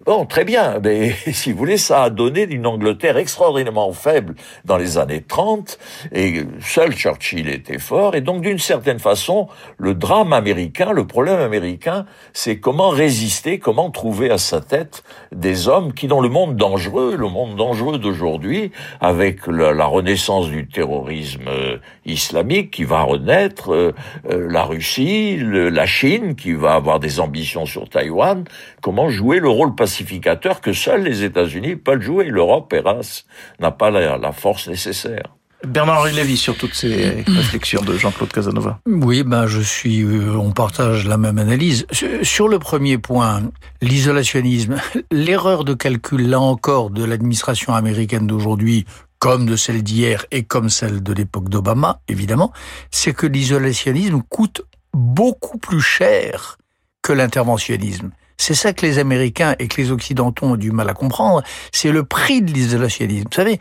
Bon, 0.03 0.25
très 0.25 0.45
bien, 0.45 0.79
mais 0.83 1.11
si 1.31 1.51
vous 1.51 1.59
voulez, 1.59 1.77
ça 1.77 2.03
a 2.05 2.09
donné 2.09 2.47
une 2.49 2.65
Angleterre 2.65 3.17
extraordinairement 3.17 3.93
faible 3.93 4.33
dans 4.65 4.77
les 4.77 4.97
années 4.97 5.21
30, 5.21 5.77
et 6.11 6.41
seul 6.59 6.93
Churchill 6.93 7.47
était 7.47 7.77
fort, 7.77 8.15
et 8.15 8.21
donc 8.21 8.41
d'une 8.41 8.57
certaine 8.57 8.97
façon, 8.97 9.47
le 9.77 9.93
drame 9.93 10.33
américain, 10.33 10.91
le 10.91 11.05
problème 11.05 11.39
américain, 11.39 12.07
c'est 12.33 12.59
comment 12.59 12.89
résister, 12.89 13.59
comment 13.59 13.91
trouver 13.91 14.31
à 14.31 14.39
sa 14.39 14.59
tête 14.59 15.03
des 15.31 15.67
hommes 15.67 15.93
qui, 15.93 16.07
dans 16.07 16.19
le 16.19 16.29
monde 16.29 16.55
dangereux, 16.55 17.15
le 17.15 17.27
monde 17.27 17.55
dangereux 17.55 17.99
d'aujourd'hui, 17.99 18.71
avec 19.01 19.45
la, 19.45 19.85
renaissance 19.85 20.47
du 20.47 20.67
terrorisme 20.67 21.47
euh, 21.47 21.77
islamique 22.05 22.71
qui 22.71 22.85
va 22.85 23.03
renaître, 23.03 23.71
euh, 23.71 23.93
euh, 24.31 24.47
la 24.49 24.63
Russie, 24.63 25.37
la 25.39 25.85
Chine 25.85 26.35
qui 26.35 26.53
va 26.53 26.73
avoir 26.73 26.99
des 26.99 27.19
ambitions 27.19 27.67
sur 27.67 27.87
Taïwan, 27.87 28.45
comment 28.81 29.09
jouer 29.09 29.39
le 29.39 29.49
rôle 29.49 29.75
pacificateur 30.01 30.61
que 30.61 30.73
seuls 30.73 31.03
les 31.03 31.23
États-Unis 31.23 31.75
peuvent 31.75 32.01
jouer. 32.01 32.25
L'Europe, 32.25 32.73
hélas, 32.73 33.25
n'a 33.59 33.71
pas 33.71 33.91
la, 33.91 34.31
force 34.31 34.67
nécessaire. 34.67 35.23
Bernard-Henri 35.65 36.13
Lévy 36.13 36.37
sur 36.37 36.57
toutes 36.57 36.73
ces 36.73 37.23
réflexions 37.27 37.81
de 37.81 37.95
Jean-Claude 37.95 38.33
Casanova. 38.33 38.79
Oui, 38.87 39.21
ben 39.21 39.45
je 39.45 39.61
suis, 39.61 40.01
euh, 40.01 40.35
on 40.35 40.51
partage 40.51 41.07
la 41.07 41.17
même 41.17 41.37
analyse. 41.37 41.85
Sur 42.23 42.47
le 42.47 42.57
premier 42.57 42.97
point, 42.97 43.43
l'isolationnisme, 43.79 44.77
l'erreur 45.11 45.63
de 45.63 45.75
calcul, 45.75 46.27
là 46.27 46.39
encore, 46.39 46.89
de 46.89 47.03
l'administration 47.03 47.75
américaine 47.75 48.25
d'aujourd'hui, 48.25 48.85
comme 49.19 49.45
de 49.45 49.55
celle 49.55 49.83
d'hier 49.83 50.25
et 50.31 50.41
comme 50.41 50.69
celle 50.69 51.03
de 51.03 51.13
l'époque 51.13 51.47
d'Obama, 51.47 51.99
évidemment, 52.07 52.51
c'est 52.89 53.13
que 53.13 53.27
l'isolationnisme 53.27 54.23
coûte 54.29 54.63
beaucoup 54.93 55.59
plus 55.59 55.81
cher 55.81 56.57
que 57.03 57.13
l'interventionnisme. 57.13 58.11
C'est 58.41 58.55
ça 58.55 58.73
que 58.73 58.83
les 58.83 58.97
Américains 58.97 59.53
et 59.59 59.67
que 59.67 59.79
les 59.79 59.91
Occidentaux 59.91 60.47
ont 60.47 60.55
du 60.55 60.71
mal 60.71 60.89
à 60.89 60.95
comprendre. 60.95 61.43
C'est 61.71 61.91
le 61.91 62.03
prix 62.03 62.41
de 62.41 62.51
l'isolationnisme. 62.51 63.27
Vous 63.29 63.35
savez, 63.35 63.59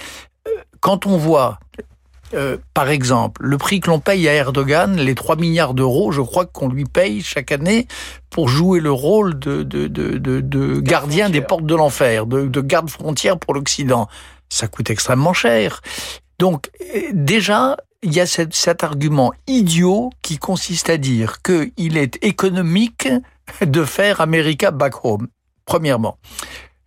euh, 0.49 0.51
quand 0.81 1.05
on 1.05 1.19
voit, 1.19 1.59
euh, 2.33 2.57
par 2.73 2.89
exemple, 2.89 3.43
le 3.45 3.59
prix 3.59 3.81
que 3.81 3.91
l'on 3.91 4.01
paye 4.01 4.27
à 4.27 4.33
Erdogan, 4.33 4.97
les 4.97 5.15
3 5.15 5.37
milliards 5.37 5.75
d'euros, 5.75 6.13
je 6.13 6.23
crois 6.23 6.47
qu'on 6.47 6.71
lui 6.71 6.87
paye 6.87 7.21
chaque 7.21 7.53
année 7.53 7.89
pour 8.31 8.49
jouer 8.49 8.81
le 8.81 8.91
rôle 8.91 9.39
de, 9.39 9.63
de, 9.63 9.87
de, 9.87 10.17
de, 10.17 10.81
gardien 10.81 11.29
des 11.29 11.43
portes 11.43 11.67
de 11.67 11.75
l'enfer, 11.75 12.25
de, 12.25 12.47
de 12.47 12.61
garde-frontière 12.63 13.39
pour 13.39 13.53
l'Occident. 13.53 14.09
Ça 14.49 14.67
coûte 14.67 14.89
extrêmement 14.89 15.35
cher. 15.35 15.83
Donc, 16.39 16.71
euh, 16.97 17.01
déjà, 17.13 17.77
il 18.03 18.15
y 18.15 18.21
a 18.21 18.25
cet, 18.25 18.55
cet 18.55 18.83
argument 18.83 19.35
idiot 19.47 20.09
qui 20.23 20.39
consiste 20.39 20.89
à 20.89 20.97
dire 20.97 21.43
qu'il 21.43 21.99
est 21.99 22.17
économique 22.25 23.09
de 23.67 23.85
faire 23.85 24.21
America 24.21 24.71
back 24.71 25.05
home, 25.05 25.29
premièrement. 25.65 26.19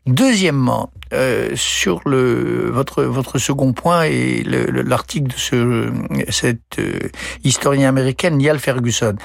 Deuxièmement, 0.05 0.91
euh, 1.13 1.51
sur 1.55 2.01
le 2.05 2.70
votre 2.70 3.03
votre 3.03 3.38
second 3.38 3.72
point 3.72 4.03
et 4.03 4.43
l'article 4.43 5.27
de 5.27 5.38
ce 5.38 5.91
cet 6.27 6.79
euh, 6.79 7.00
historien 7.46 7.88
américain 7.88 8.32
Niall 8.32 8.60
Ferguson, 8.60 9.15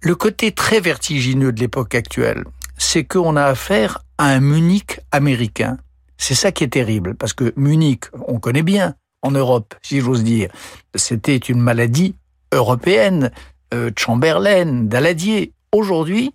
le 0.00 0.14
côté 0.14 0.52
très 0.52 0.80
vertigineux 0.80 1.52
de 1.52 1.60
l'époque 1.60 1.94
actuelle, 1.94 2.44
c'est 2.76 3.04
qu'on 3.04 3.36
a 3.36 3.44
affaire 3.44 4.04
à 4.18 4.26
un 4.26 4.40
Munich 4.40 5.00
américain. 5.12 5.78
C'est 6.18 6.34
ça 6.34 6.52
qui 6.52 6.64
est 6.64 6.72
terrible, 6.72 7.14
parce 7.14 7.32
que 7.32 7.52
Munich, 7.56 8.04
on 8.26 8.38
connaît 8.38 8.62
bien 8.62 8.94
en 9.22 9.30
Europe, 9.30 9.74
si 9.82 10.00
j'ose 10.00 10.24
dire. 10.24 10.50
C'était 10.94 11.36
une 11.36 11.60
maladie 11.60 12.16
européenne, 12.52 13.30
euh, 13.72 13.90
Chamberlain, 13.96 14.84
Daladier. 14.84 15.52
Aujourd'hui, 15.72 16.32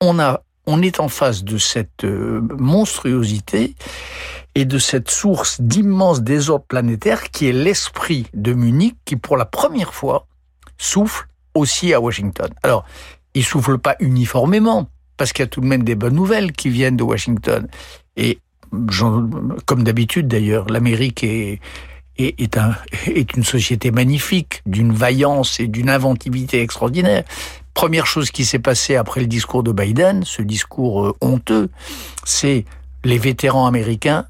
on 0.00 0.18
a 0.18 0.42
on 0.66 0.82
est 0.82 1.00
en 1.00 1.08
face 1.08 1.42
de 1.42 1.58
cette 1.58 2.04
euh, 2.04 2.40
monstruosité 2.58 3.74
et 4.54 4.64
de 4.64 4.78
cette 4.78 5.10
source 5.10 5.60
d'immense 5.60 6.22
désordre 6.22 6.64
planétaire 6.66 7.30
qui 7.30 7.48
est 7.48 7.52
l'esprit 7.52 8.26
de 8.34 8.52
Munich 8.52 8.96
qui, 9.04 9.16
pour 9.16 9.36
la 9.36 9.46
première 9.46 9.94
fois, 9.94 10.26
souffle 10.78 11.26
aussi 11.54 11.92
à 11.94 12.00
Washington. 12.00 12.50
Alors, 12.62 12.84
il 13.34 13.44
souffle 13.44 13.78
pas 13.78 13.96
uniformément, 14.00 14.88
parce 15.16 15.32
qu'il 15.32 15.42
y 15.42 15.44
a 15.44 15.48
tout 15.48 15.60
de 15.60 15.66
même 15.66 15.82
des 15.82 15.94
bonnes 15.94 16.14
nouvelles 16.14 16.52
qui 16.52 16.68
viennent 16.68 16.96
de 16.96 17.04
Washington. 17.04 17.66
Et 18.16 18.38
comme 19.66 19.82
d'habitude 19.82 20.28
d'ailleurs, 20.28 20.66
l'Amérique 20.68 21.24
est, 21.24 21.60
est, 22.18 22.56
un, 22.56 22.74
est 23.06 23.34
une 23.34 23.44
société 23.44 23.90
magnifique, 23.90 24.62
d'une 24.66 24.92
vaillance 24.92 25.60
et 25.60 25.68
d'une 25.68 25.90
inventivité 25.90 26.60
extraordinaire. 26.60 27.24
Première 27.74 28.06
chose 28.06 28.30
qui 28.30 28.44
s'est 28.44 28.58
passée 28.58 28.96
après 28.96 29.20
le 29.20 29.26
discours 29.26 29.62
de 29.62 29.72
Biden, 29.72 30.24
ce 30.24 30.42
discours 30.42 31.06
euh, 31.06 31.16
honteux, 31.20 31.70
c'est 32.24 32.64
les 33.04 33.18
vétérans 33.18 33.66
américains 33.66 34.26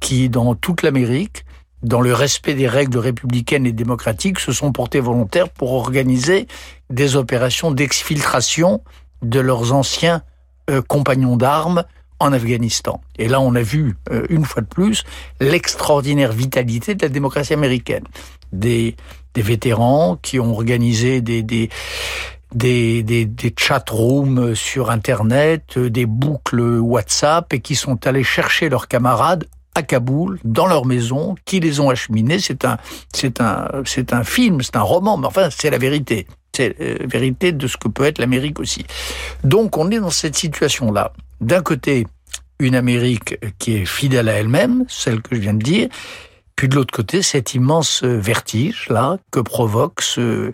qui, 0.00 0.28
dans 0.28 0.54
toute 0.54 0.82
l'Amérique, 0.82 1.44
dans 1.82 2.00
le 2.00 2.12
respect 2.12 2.54
des 2.54 2.66
règles 2.66 2.98
républicaines 2.98 3.66
et 3.66 3.72
démocratiques, 3.72 4.40
se 4.40 4.52
sont 4.52 4.72
portés 4.72 5.00
volontaires 5.00 5.48
pour 5.48 5.72
organiser 5.72 6.48
des 6.90 7.16
opérations 7.16 7.70
d'exfiltration 7.70 8.82
de 9.22 9.40
leurs 9.40 9.72
anciens 9.72 10.22
euh, 10.70 10.82
compagnons 10.82 11.36
d'armes 11.36 11.84
en 12.20 12.32
Afghanistan. 12.32 13.00
Et 13.18 13.28
là, 13.28 13.40
on 13.40 13.54
a 13.54 13.62
vu, 13.62 13.96
euh, 14.10 14.26
une 14.28 14.44
fois 14.44 14.62
de 14.62 14.66
plus, 14.66 15.04
l'extraordinaire 15.40 16.32
vitalité 16.32 16.94
de 16.94 17.02
la 17.02 17.08
démocratie 17.08 17.54
américaine. 17.54 18.04
Des, 18.52 18.96
vétérans 19.36 20.18
qui 20.20 20.40
ont 20.40 20.52
organisé 20.52 21.20
des, 21.20 21.70
des, 22.54 23.02
des, 23.02 23.24
des 23.24 23.54
chat 23.56 23.84
rooms 23.90 24.54
sur 24.54 24.90
Internet, 24.90 25.78
des 25.78 26.06
boucles 26.06 26.78
WhatsApp 26.80 27.52
et 27.52 27.60
qui 27.60 27.74
sont 27.74 28.06
allés 28.06 28.24
chercher 28.24 28.68
leurs 28.68 28.88
camarades 28.88 29.46
à 29.74 29.82
Kaboul, 29.82 30.40
dans 30.44 30.66
leur 30.66 30.86
maison, 30.86 31.36
qui 31.44 31.60
les 31.60 31.78
ont 31.78 31.88
acheminés. 31.88 32.40
C'est 32.40 32.64
un, 32.64 32.78
c'est 33.14 33.40
un, 33.40 33.68
c'est 33.84 34.12
un 34.12 34.24
film, 34.24 34.60
c'est 34.60 34.76
un 34.76 34.82
roman, 34.82 35.16
mais 35.16 35.26
enfin, 35.26 35.50
c'est 35.50 35.70
la 35.70 35.78
vérité. 35.78 36.26
C'est 36.54 36.76
la 36.78 37.06
vérité 37.06 37.52
de 37.52 37.66
ce 37.68 37.76
que 37.76 37.86
peut 37.86 38.04
être 38.04 38.18
l'Amérique 38.18 38.58
aussi. 38.58 38.84
Donc, 39.44 39.76
on 39.76 39.90
est 39.92 40.00
dans 40.00 40.10
cette 40.10 40.34
situation-là. 40.34 41.12
D'un 41.40 41.62
côté, 41.62 42.06
une 42.58 42.74
Amérique 42.74 43.38
qui 43.60 43.76
est 43.76 43.84
fidèle 43.84 44.28
à 44.28 44.32
elle-même, 44.32 44.84
celle 44.88 45.22
que 45.22 45.36
je 45.36 45.40
viens 45.40 45.54
de 45.54 45.62
dire, 45.62 45.88
puis 46.56 46.68
de 46.68 46.74
l'autre 46.74 46.92
côté, 46.92 47.22
cet 47.22 47.54
immense 47.54 48.02
vertige-là 48.02 49.18
que 49.30 49.38
provoque 49.38 50.02
ce, 50.02 50.52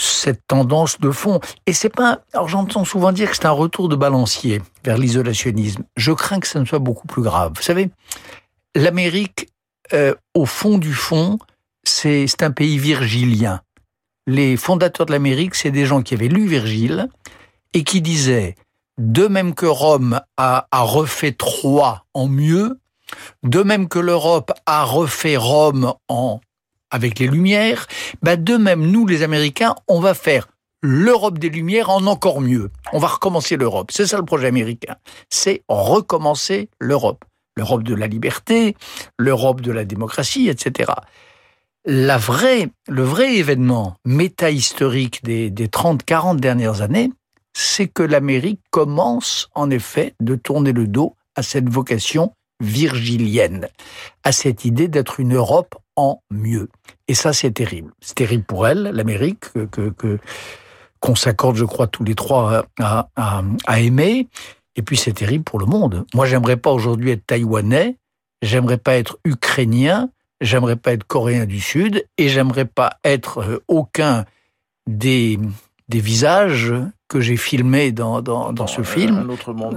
cette 0.00 0.46
tendance 0.46 0.98
de 0.98 1.10
fond. 1.10 1.40
Et 1.66 1.72
c'est 1.72 1.90
pas, 1.90 2.20
alors 2.32 2.48
j'entends 2.48 2.84
souvent 2.84 3.12
dire 3.12 3.30
que 3.30 3.36
c'est 3.36 3.46
un 3.46 3.50
retour 3.50 3.88
de 3.88 3.96
balancier 3.96 4.62
vers 4.82 4.96
l'isolationnisme. 4.96 5.82
Je 5.96 6.12
crains 6.12 6.40
que 6.40 6.46
ça 6.46 6.58
ne 6.58 6.64
soit 6.64 6.78
beaucoup 6.78 7.06
plus 7.06 7.22
grave. 7.22 7.52
Vous 7.54 7.62
savez, 7.62 7.90
l'Amérique, 8.74 9.48
euh, 9.92 10.14
au 10.34 10.46
fond 10.46 10.78
du 10.78 10.94
fond, 10.94 11.38
c'est 11.84 12.42
un 12.42 12.50
pays 12.50 12.78
virgilien. 12.78 13.60
Les 14.26 14.56
fondateurs 14.56 15.06
de 15.06 15.12
l'Amérique, 15.12 15.54
c'est 15.54 15.70
des 15.70 15.86
gens 15.86 16.02
qui 16.02 16.14
avaient 16.14 16.28
lu 16.28 16.46
Virgile 16.46 17.08
et 17.74 17.84
qui 17.84 18.00
disaient, 18.00 18.54
de 18.98 19.26
même 19.26 19.54
que 19.54 19.66
Rome 19.66 20.20
a, 20.36 20.66
a 20.70 20.82
refait 20.82 21.32
Troie 21.32 22.04
en 22.14 22.28
mieux, 22.28 22.78
de 23.42 23.62
même 23.62 23.88
que 23.88 23.98
l'Europe 23.98 24.52
a 24.66 24.84
refait 24.84 25.36
Rome 25.36 25.94
en 26.08 26.40
avec 26.90 27.18
les 27.18 27.26
Lumières, 27.26 27.86
bah 28.22 28.36
de 28.36 28.56
même, 28.56 28.86
nous, 28.86 29.06
les 29.06 29.22
Américains, 29.22 29.74
on 29.88 30.00
va 30.00 30.14
faire 30.14 30.48
l'Europe 30.82 31.38
des 31.38 31.50
Lumières 31.50 31.90
en 31.90 32.06
encore 32.06 32.40
mieux. 32.40 32.70
On 32.92 32.98
va 32.98 33.08
recommencer 33.08 33.56
l'Europe. 33.56 33.90
C'est 33.92 34.06
ça 34.06 34.16
le 34.16 34.24
projet 34.24 34.46
américain. 34.46 34.96
C'est 35.28 35.62
recommencer 35.68 36.68
l'Europe. 36.78 37.24
L'Europe 37.56 37.82
de 37.82 37.94
la 37.94 38.06
liberté, 38.06 38.76
l'Europe 39.18 39.60
de 39.60 39.72
la 39.72 39.84
démocratie, 39.84 40.48
etc. 40.48 40.92
La 41.84 42.16
vraie, 42.16 42.68
le 42.88 43.02
vrai 43.02 43.36
événement 43.36 43.96
méta-historique 44.04 45.22
des, 45.24 45.50
des 45.50 45.68
30-40 45.68 46.38
dernières 46.38 46.82
années, 46.82 47.10
c'est 47.52 47.88
que 47.88 48.02
l'Amérique 48.02 48.60
commence 48.70 49.48
en 49.54 49.70
effet 49.70 50.14
de 50.20 50.36
tourner 50.36 50.72
le 50.72 50.86
dos 50.86 51.16
à 51.34 51.42
cette 51.42 51.68
vocation 51.68 52.32
virgilienne, 52.60 53.68
à 54.22 54.32
cette 54.32 54.64
idée 54.64 54.88
d'être 54.88 55.20
une 55.20 55.34
Europe 55.34 55.74
en 55.96 56.22
mieux. 56.30 56.68
Et 57.08 57.14
ça, 57.14 57.32
c'est 57.32 57.50
terrible. 57.50 57.92
C'est 58.00 58.14
terrible 58.14 58.44
pour 58.44 58.66
elle, 58.66 58.82
l'Amérique, 58.82 59.46
que, 59.70 60.18
qu'on 61.00 61.14
s'accorde, 61.14 61.56
je 61.56 61.64
crois, 61.64 61.86
tous 61.86 62.04
les 62.04 62.14
trois 62.14 62.64
à, 62.78 63.08
à, 63.16 63.80
aimer. 63.80 64.28
Et 64.76 64.82
puis, 64.82 64.96
c'est 64.96 65.12
terrible 65.12 65.44
pour 65.44 65.58
le 65.58 65.66
monde. 65.66 66.06
Moi, 66.14 66.26
j'aimerais 66.26 66.56
pas 66.56 66.70
aujourd'hui 66.70 67.10
être 67.10 67.26
taïwanais, 67.26 67.96
j'aimerais 68.42 68.78
pas 68.78 68.96
être 68.96 69.18
ukrainien, 69.24 70.10
j'aimerais 70.40 70.76
pas 70.76 70.92
être 70.92 71.04
coréen 71.04 71.46
du 71.46 71.60
Sud, 71.60 72.06
et 72.16 72.28
j'aimerais 72.28 72.64
pas 72.64 72.98
être 73.04 73.38
euh, 73.38 73.64
aucun 73.68 74.24
des, 74.86 75.38
des 75.88 76.00
visages 76.00 76.72
que 77.08 77.20
j'ai 77.20 77.36
filmés 77.36 77.92
dans, 77.92 78.22
dans, 78.22 78.52
dans 78.52 78.66
ce 78.68 78.82
film, 78.82 79.26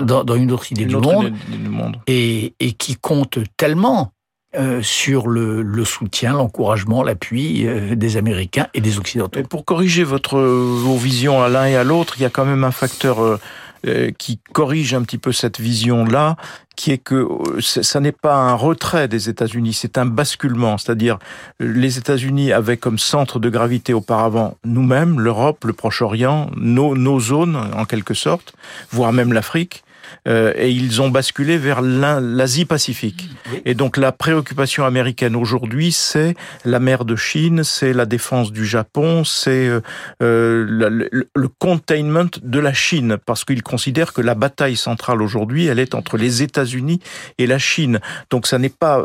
Dans, 0.06 0.24
dans, 0.24 0.36
une 0.36 0.52
autre 0.52 0.72
idée, 0.72 0.86
du, 0.86 0.96
monde, 0.96 1.34
du, 1.48 1.58
monde, 1.58 1.98
et, 2.06 2.54
et 2.60 2.74
qui 2.74 2.96
compte 2.96 3.40
tellement 3.58 4.12
euh, 4.56 4.82
sur 4.82 5.28
le, 5.28 5.62
le 5.62 5.86
soutien, 5.86 6.34
l'encouragement, 6.34 7.04
l'appui 7.04 7.66
euh, 7.66 7.96
des 7.96 8.18
Américains 8.18 8.68
et 8.74 8.82
des 8.82 8.98
Occidentaux. 8.98 9.40
Mais 9.40 9.48
pour 9.48 9.66
corriger 9.66 10.04
votre 10.04 10.40
vos 10.40 10.98
visions 10.98 11.42
à 11.42 11.50
l'un 11.50 11.66
et 11.66 11.76
à 11.76 11.84
l'autre, 11.84 12.16
il 12.18 12.22
y 12.22 12.26
a 12.26 12.30
quand 12.30 12.46
même 12.46 12.64
un 12.64 12.72
facteur 12.72 13.40
euh, 13.86 14.12
qui 14.18 14.40
corrige 14.54 14.94
un 14.94 15.02
petit 15.02 15.18
peu 15.18 15.34
cette 15.34 15.60
vision-là, 15.60 16.38
qui 16.78 16.92
est 16.92 16.98
que 17.00 17.28
ça 17.60 18.00
n'est 18.00 18.14
pas 18.14 18.36
un 18.36 18.54
retrait 18.54 19.10
des 19.10 19.28
États-Unis, 19.28 19.74
c'est 19.74 19.98
un 19.98 20.06
basculement. 20.06 20.78
C'est-à-dire, 20.78 21.20
les 21.60 21.98
États-Unis 21.98 22.54
avaient 22.54 22.78
comme 22.78 22.98
centre 22.98 23.40
de 23.40 23.50
gravité 23.50 23.94
auparavant 23.94 24.56
nous-mêmes, 24.64 25.20
l'Europe, 25.20 25.66
le 25.66 25.74
Proche-Orient, 25.74 26.50
nos, 26.56 26.96
nos 26.96 27.20
zones 27.20 27.58
en 27.76 27.84
quelque 27.84 28.14
sorte, 28.14 28.54
voire 28.90 29.12
même 29.12 29.34
l'Afrique. 29.34 29.84
Euh, 30.28 30.54
et 30.56 30.70
ils 30.70 31.02
ont 31.02 31.10
basculé 31.10 31.58
vers 31.58 31.82
l'Asie-Pacifique. 31.82 33.30
Et 33.66 33.74
donc 33.74 33.98
la 33.98 34.12
préoccupation 34.12 34.86
américaine 34.86 35.36
aujourd'hui, 35.36 35.92
c'est 35.92 36.36
la 36.66 36.80
mer 36.80 37.06
de 37.06 37.16
Chine, 37.16 37.64
c'est 37.64 37.94
la 37.94 38.06
défense 38.06 38.52
du 38.52 38.66
Japon, 38.66 39.24
c'est 39.24 39.68
euh, 39.68 39.82
euh 40.22 40.66
le, 40.68 41.10
le, 41.36 41.48
containment 41.60 42.30
de 42.42 42.60
la 42.60 42.74
Chine, 42.74 43.18
parce 43.26 43.46
qu'ils 43.46 43.64
considèrent 43.64 44.14
que 44.14 44.22
la 44.22 44.36
bataille 44.36 44.76
centrale 44.76 45.22
aujourd'hui, 45.22 45.68
elle 45.68 45.80
est 45.80 45.96
entre 45.96 46.18
les 46.18 46.42
États-Unis 46.42 47.00
et 47.38 47.48
la 47.48 47.58
Chine. 47.58 48.00
Donc 48.30 48.48
ça 48.48 48.58
n'est 48.60 48.70
pas 48.70 49.04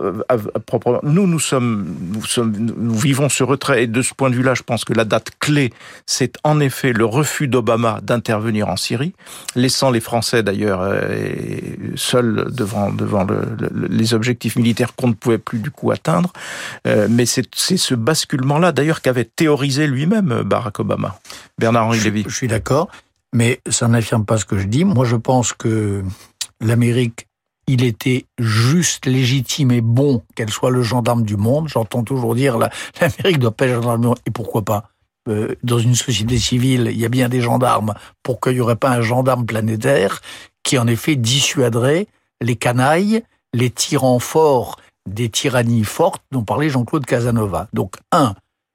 proprement. 0.67 1.01
Nous, 1.03 1.27
nous 1.27 1.41
sommes, 1.41 1.95
nous 2.15 2.25
sommes, 2.25 2.53
nous 2.57 2.95
vivons 2.95 3.29
ce 3.29 3.43
retrait, 3.43 3.85
et 3.85 3.87
de 3.87 4.03
ce 4.03 4.15
point 4.15 4.31
de 4.31 4.37
vue-là, 4.37 4.55
je 4.55 4.63
pense 4.63 4.85
que 4.85 4.93
la 4.93 5.05
date 5.05 5.31
clé, 5.41 5.73
c'est 6.07 6.37
en 6.45 6.61
effet 6.61 6.93
le 6.93 7.05
refus 7.05 7.49
d'Obama 7.49 8.01
d'intervenir 8.03 8.69
en 8.69 8.77
Syrie, 8.77 9.15
laissant 9.55 9.91
les 9.91 10.01
Français 10.01 10.43
d'ailleurs 10.43 10.83
seul 11.97 12.49
devant, 12.51 12.91
devant 12.93 13.25
le, 13.25 13.57
les 13.89 14.15
objectifs 14.15 14.57
militaires 14.57 14.95
qu'on 14.95 15.09
ne 15.09 15.15
pouvait 15.15 15.39
plus 15.39 15.59
du 15.59 15.71
coup 15.71 15.91
atteindre. 15.91 16.33
Euh, 16.87 17.09
mais 17.11 17.27
c'est 17.27 17.47
ce 17.53 17.95
basculement-là, 17.95 18.73
d'ailleurs, 18.73 19.01
qu'avait 19.01 19.25
théorisé 19.25 19.87
lui-même 19.87 20.43
Barack 20.45 20.81
Obama. 20.81 21.19
Bernard-Henri 21.59 22.01
Lévy. 22.01 22.25
Je 22.29 22.35
suis 22.35 22.49
d'accord, 22.49 22.89
mais 23.33 23.61
ça 23.69 23.89
n'affirme 23.89 24.25
pas 24.25 24.39
ce 24.39 24.45
que 24.45 24.59
je 24.59 24.67
dis. 24.67 24.85
Moi, 24.85 25.05
je 25.05 25.17
pense 25.17 25.53
que 25.53 26.03
l'Amérique 26.61 27.29
il 27.69 27.85
était 27.85 28.25
juste, 28.39 29.07
légitime 29.07 29.71
et 29.71 29.83
bon 29.83 30.23
qu'elle 30.35 30.51
soit 30.51 30.71
le 30.71 30.83
gendarme 30.83 31.23
du 31.23 31.37
monde. 31.37 31.69
J'entends 31.69 32.03
toujours 32.03 32.35
dire 32.35 32.59
l'Amérique 33.01 33.39
doit 33.39 33.53
pas 33.53 33.67
être 33.67 33.75
gendarme 33.75 34.01
du 34.01 34.07
monde. 34.09 34.19
Et 34.27 34.31
pourquoi 34.31 34.63
pas? 34.65 34.85
Euh, 35.29 35.55
Dans 35.63 35.79
une 35.79 35.95
société 35.95 36.39
civile, 36.39 36.89
il 36.91 36.99
y 36.99 37.05
a 37.05 37.11
bien 37.11 37.29
des 37.29 37.43
gendarmes. 37.43 37.95
Pourquoi 38.23 38.53
il 38.53 38.57
n'y 38.57 38.61
aurait 38.63 38.77
pas 38.77 38.91
un 38.91 39.03
gendarme 39.03 39.45
planétaire? 39.45 40.23
Qui 40.63 40.79
en 40.79 40.87
effet 40.87 41.17
dissuaderait 41.17 42.07
les 42.41 42.57
canailles, 42.57 43.23
les 43.55 43.71
tyrans 43.71 44.19
forts 44.19 44.77
des 45.09 45.29
tyrannies 45.29 45.85
fortes 45.85 46.23
dont 46.31 46.45
parlait 46.45 46.69
Jean-Claude 46.69 47.07
Casanova. 47.07 47.69
Donc, 47.73 47.95
un, 48.13 48.35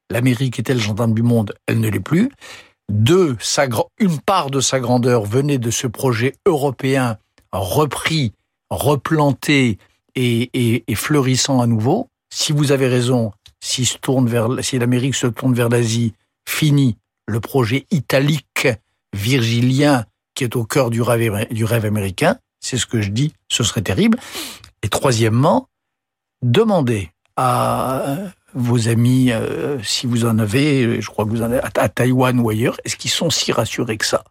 l'Amérique 0.09 0.59
était 0.59 0.73
le 0.73 0.79
gendarme 0.79 1.13
du 1.13 1.21
monde, 1.21 1.53
elle 1.67 1.79
ne 1.79 1.89
l'est 1.89 1.99
plus. 1.99 2.31
Deux, 2.89 3.37
sa, 3.39 3.67
une 3.99 4.19
part 4.19 4.49
de 4.49 4.59
sa 4.59 4.79
grandeur 4.79 5.23
venait 5.23 5.57
de 5.57 5.71
ce 5.71 5.87
projet 5.87 6.33
européen 6.45 7.17
repris, 7.51 8.33
replanté 8.69 9.77
et, 10.15 10.83
fleurissant 10.95 11.61
à 11.61 11.67
nouveau. 11.67 12.09
Si 12.33 12.51
vous 12.51 12.71
avez 12.71 12.87
raison, 12.87 13.31
si, 13.61 13.85
si 13.85 14.79
l'Amérique 14.79 15.15
se 15.15 15.27
tourne 15.27 15.53
vers 15.53 15.69
l'Asie, 15.69 16.13
fini 16.47 16.97
le 17.27 17.39
projet 17.39 17.85
italique 17.91 18.67
virgilien 19.13 20.05
qui 20.35 20.43
est 20.43 20.55
au 20.55 20.63
cœur 20.63 20.89
du 20.89 21.01
rêve, 21.01 21.85
américain. 21.85 22.37
C'est 22.59 22.77
ce 22.77 22.85
que 22.85 23.01
je 23.01 23.09
dis, 23.09 23.33
ce 23.49 23.63
serait 23.63 23.81
terrible. 23.81 24.17
Et 24.81 24.89
troisièmement, 24.89 25.67
demandez 26.41 27.11
à 27.35 28.17
vos 28.53 28.87
amis, 28.87 29.31
euh, 29.31 29.81
si 29.81 30.05
vous 30.05 30.25
en 30.25 30.37
avez, 30.37 31.01
je 31.01 31.09
crois 31.09 31.25
que 31.25 31.29
vous 31.31 31.41
en 31.41 31.45
avez 31.45 31.61
à, 31.75 31.89
Taïwan 31.89 32.39
ou 32.39 32.49
ailleurs, 32.49 32.77
est-ce 32.85 32.95
qu'ils 32.95 33.11
sont 33.11 33.29
si 33.29 33.51
rassurés 33.51 33.97
que 33.97 34.05
ça? 34.05 34.23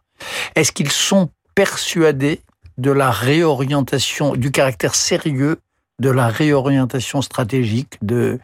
Est-ce 0.55 0.71
qu'ils 0.71 0.91
sont 0.91 1.29
persuadés 1.55 2.41
de 2.77 2.91
la 2.91 3.11
réorientation, 3.11 4.35
du 4.35 4.51
caractère 4.51 4.95
sérieux 4.95 5.59
de 5.99 6.09
la 6.09 6.27
réorientation 6.27 7.21
stratégique 7.21 7.97
de, 8.01 8.39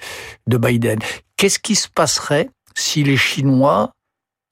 de 0.48 0.58
Biden? 0.58 1.00
Qu'est-ce 1.38 1.60
qui 1.60 1.76
se 1.76 1.88
passerait 1.88 2.50
si 2.76 3.04
les 3.04 3.18
Chinois 3.18 3.92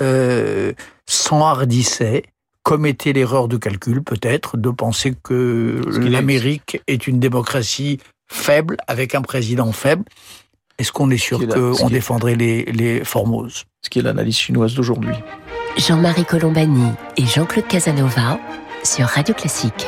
euh, 0.02 0.74
s'enhardissaient 1.06 2.24
commettaient 2.68 3.14
l'erreur 3.14 3.48
de 3.48 3.56
calcul, 3.56 4.04
peut-être, 4.04 4.58
de 4.58 4.70
penser 4.70 5.16
que 5.24 5.80
l'Amérique 6.02 6.82
est 6.88 7.08
une 7.08 7.18
démocratie 7.18 7.98
faible, 8.30 8.76
avec 8.88 9.16
un 9.16 9.22
président 9.22 9.72
faible. 9.72 10.04
Est-ce 10.78 10.92
qu'on 10.92 11.10
est 11.10 11.18
sûr 11.18 11.40
qu'on 11.48 11.90
défendrait 11.90 12.36
les, 12.36 12.66
les 12.66 13.06
Formoses? 13.06 13.64
Ce 13.84 13.90
qui 13.90 14.00
est 14.00 14.02
l'analyse 14.02 14.38
chinoise 14.38 14.74
d'aujourd'hui. 14.74 15.16
Jean-Marie 15.78 16.26
Colombani 16.26 16.92
et 17.16 17.26
Jean-Claude 17.26 17.68
Casanova 17.68 18.38
sur 18.84 19.06
Radio 19.06 19.34
Classique. 19.34 19.88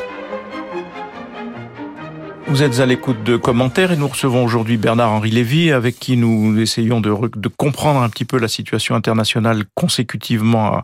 Vous 2.49 2.63
êtes 2.63 2.79
à 2.79 2.87
l'écoute 2.87 3.21
de 3.23 3.37
commentaires 3.37 3.91
et 3.91 3.95
nous 3.95 4.07
recevons 4.07 4.43
aujourd'hui 4.43 4.77
Bernard-Henri 4.77 5.29
Lévy 5.29 5.71
avec 5.71 5.99
qui 5.99 6.17
nous 6.17 6.59
essayons 6.59 6.99
de, 6.99 7.13
comprendre 7.47 8.01
un 8.01 8.09
petit 8.09 8.25
peu 8.25 8.39
la 8.39 8.47
situation 8.47 8.95
internationale 8.95 9.65
consécutivement 9.75 10.81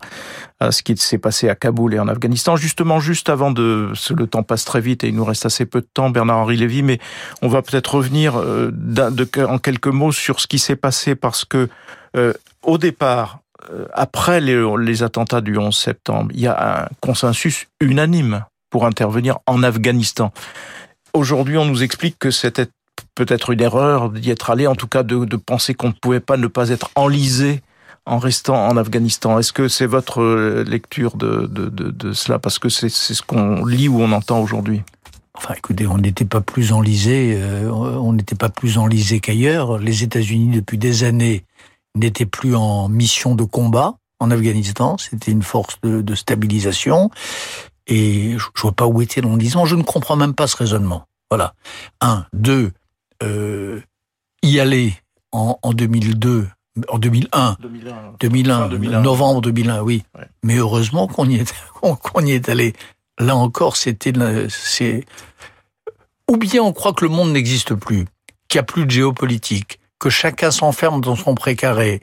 à, 0.59 0.71
ce 0.71 0.83
qui 0.83 0.95
s'est 0.95 1.17
passé 1.17 1.49
à 1.49 1.55
Kaboul 1.55 1.95
et 1.95 1.99
en 1.99 2.07
Afghanistan. 2.07 2.55
Justement, 2.55 2.99
juste 2.99 3.29
avant 3.29 3.49
de... 3.49 3.91
Le 4.15 4.27
temps 4.27 4.43
passe 4.43 4.63
très 4.63 4.79
vite 4.79 5.03
et 5.03 5.07
il 5.07 5.15
nous 5.15 5.25
reste 5.25 5.47
assez 5.47 5.65
peu 5.65 5.81
de 5.81 5.87
temps, 5.91 6.11
Bernard-Henri 6.11 6.55
Lévy, 6.55 6.83
mais 6.83 6.99
on 7.41 7.47
va 7.47 7.63
peut-être 7.63 7.95
revenir 7.95 8.37
euh, 8.37 8.71
en 9.49 9.57
quelques 9.57 9.87
mots 9.87 10.11
sur 10.11 10.41
ce 10.41 10.45
qui 10.45 10.59
s'est 10.59 10.75
passé 10.75 11.15
parce 11.15 11.45
que 11.45 11.67
euh, 12.15 12.33
au 12.61 12.77
départ, 12.77 13.39
euh, 13.71 13.87
après 13.93 14.39
les 14.39 15.01
attentats 15.01 15.41
du 15.41 15.57
11 15.57 15.75
septembre, 15.75 16.29
il 16.35 16.41
y 16.41 16.47
a 16.47 16.83
un 16.83 16.87
consensus 17.01 17.65
unanime 17.81 18.45
pour 18.69 18.85
intervenir 18.85 19.39
en 19.47 19.63
Afghanistan. 19.63 20.31
Aujourd'hui, 21.15 21.57
on 21.57 21.63
nous 21.63 21.81
explique 21.81 22.19
que 22.19 22.29
c'était 22.29 22.67
peut-être 23.15 23.51
une 23.51 23.61
erreur 23.61 24.09
d'y 24.09 24.31
être 24.31 24.49
allé, 24.49 24.67
en 24.67 24.75
tout 24.75 24.87
cas 24.87 25.01
de, 25.01 25.37
penser 25.37 25.73
qu'on 25.73 25.87
ne 25.87 25.93
pouvait 25.93 26.19
pas 26.19 26.35
ne 26.35 26.47
pas 26.47 26.71
être 26.71 26.91
enlisé 26.95 27.61
en 28.05 28.19
restant 28.19 28.67
en 28.67 28.75
Afghanistan. 28.75 29.39
Est-ce 29.39 29.53
que 29.53 29.69
c'est 29.69 29.85
votre 29.85 30.21
euh, 30.21 30.65
lecture 30.65 31.15
de, 31.15 32.11
cela? 32.11 32.37
Parce 32.37 32.59
que 32.59 32.67
c'est 32.67 32.89
ce 32.89 33.21
qu'on 33.21 33.63
lit 33.63 33.87
ou 33.87 34.01
on 34.01 34.11
entend 34.11 34.41
aujourd'hui. 34.41 34.81
Enfin, 35.33 35.53
écoutez, 35.57 35.87
on 35.87 35.99
n'était 35.99 36.25
pas 36.25 36.41
plus 36.41 36.73
enlisé, 36.73 37.37
euh, 37.41 37.71
on 37.71 38.11
n'était 38.11 38.35
pas 38.35 38.49
plus 38.49 38.77
enlisé 38.77 39.21
qu'ailleurs. 39.21 39.77
Les 39.77 40.03
États-Unis, 40.03 40.53
depuis 40.53 40.77
des 40.77 41.05
années, 41.05 41.45
n'étaient 41.95 42.25
plus 42.25 42.55
en 42.55 42.89
mission 42.89 43.35
de 43.35 43.45
combat 43.45 43.95
en 44.19 44.31
Afghanistan. 44.31 44.97
C'était 44.97 45.31
une 45.31 45.43
force 45.43 45.79
de 45.81 46.15
stabilisation. 46.15 47.09
Et 47.87 48.37
je, 48.37 48.61
vois 48.61 48.71
pas 48.71 48.87
où 48.87 49.01
était 49.01 49.21
l'enlisement. 49.21 49.65
Je 49.65 49.75
ne 49.75 49.83
comprends 49.83 50.15
même 50.15 50.33
pas 50.33 50.47
ce 50.47 50.57
raisonnement. 50.57 51.05
Voilà. 51.29 51.53
Un, 52.01 52.25
deux, 52.33 52.71
euh, 53.23 53.81
y 54.41 54.59
aller 54.59 54.93
en, 55.31 55.59
en 55.61 55.73
2002, 55.73 56.47
en 56.89 56.97
2001, 56.97 57.57
2001, 57.59 58.67
2001, 58.69 59.01
novembre 59.01 59.41
2001, 59.41 59.81
oui. 59.81 60.03
Mais 60.43 60.57
heureusement 60.57 61.07
qu'on 61.07 61.29
y 61.29 61.35
est, 61.35 61.53
qu'on 61.81 62.25
y 62.25 62.31
est 62.31 62.49
allé. 62.49 62.73
Là 63.17 63.35
encore, 63.35 63.77
c'était, 63.77 64.13
c'est, 64.49 65.05
ou 66.29 66.37
bien 66.37 66.61
on 66.63 66.73
croit 66.73 66.93
que 66.93 67.05
le 67.05 67.11
monde 67.11 67.31
n'existe 67.31 67.73
plus, 67.75 68.05
qu'il 68.49 68.57
n'y 68.57 68.59
a 68.59 68.63
plus 68.63 68.85
de 68.85 68.91
géopolitique, 68.91 69.79
que 69.99 70.09
chacun 70.09 70.51
s'enferme 70.51 71.01
dans 71.01 71.15
son 71.15 71.35
précaré 71.35 72.01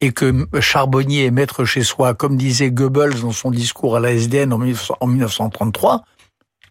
et 0.00 0.12
que 0.12 0.46
Charbonnier 0.60 1.26
est 1.26 1.30
maître 1.30 1.64
chez 1.64 1.82
soi, 1.82 2.14
comme 2.14 2.36
disait 2.36 2.70
Goebbels 2.70 3.20
dans 3.20 3.32
son 3.32 3.50
discours 3.50 3.96
à 3.96 4.00
la 4.00 4.12
SDN 4.12 4.52
en 4.52 5.06
1933, 5.06 6.04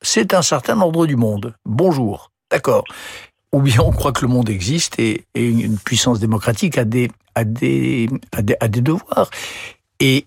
c'est 0.02 0.34
un 0.34 0.42
certain 0.42 0.80
ordre 0.82 1.06
du 1.06 1.16
monde. 1.16 1.56
Bonjour. 1.66 2.32
D'accord. 2.52 2.84
Ou 3.52 3.62
bien 3.62 3.82
on 3.82 3.92
croit 3.92 4.12
que 4.12 4.22
le 4.22 4.28
monde 4.28 4.50
existe 4.50 5.00
et, 5.00 5.26
une 5.36 5.78
puissance 5.78 6.20
démocratique 6.20 6.78
a 6.78 6.86
des, 6.86 7.10
a 7.36 7.44
des, 7.44 8.10
a 8.32 8.68
des, 8.68 8.82
devoirs. 8.82 9.30
Et 10.00 10.26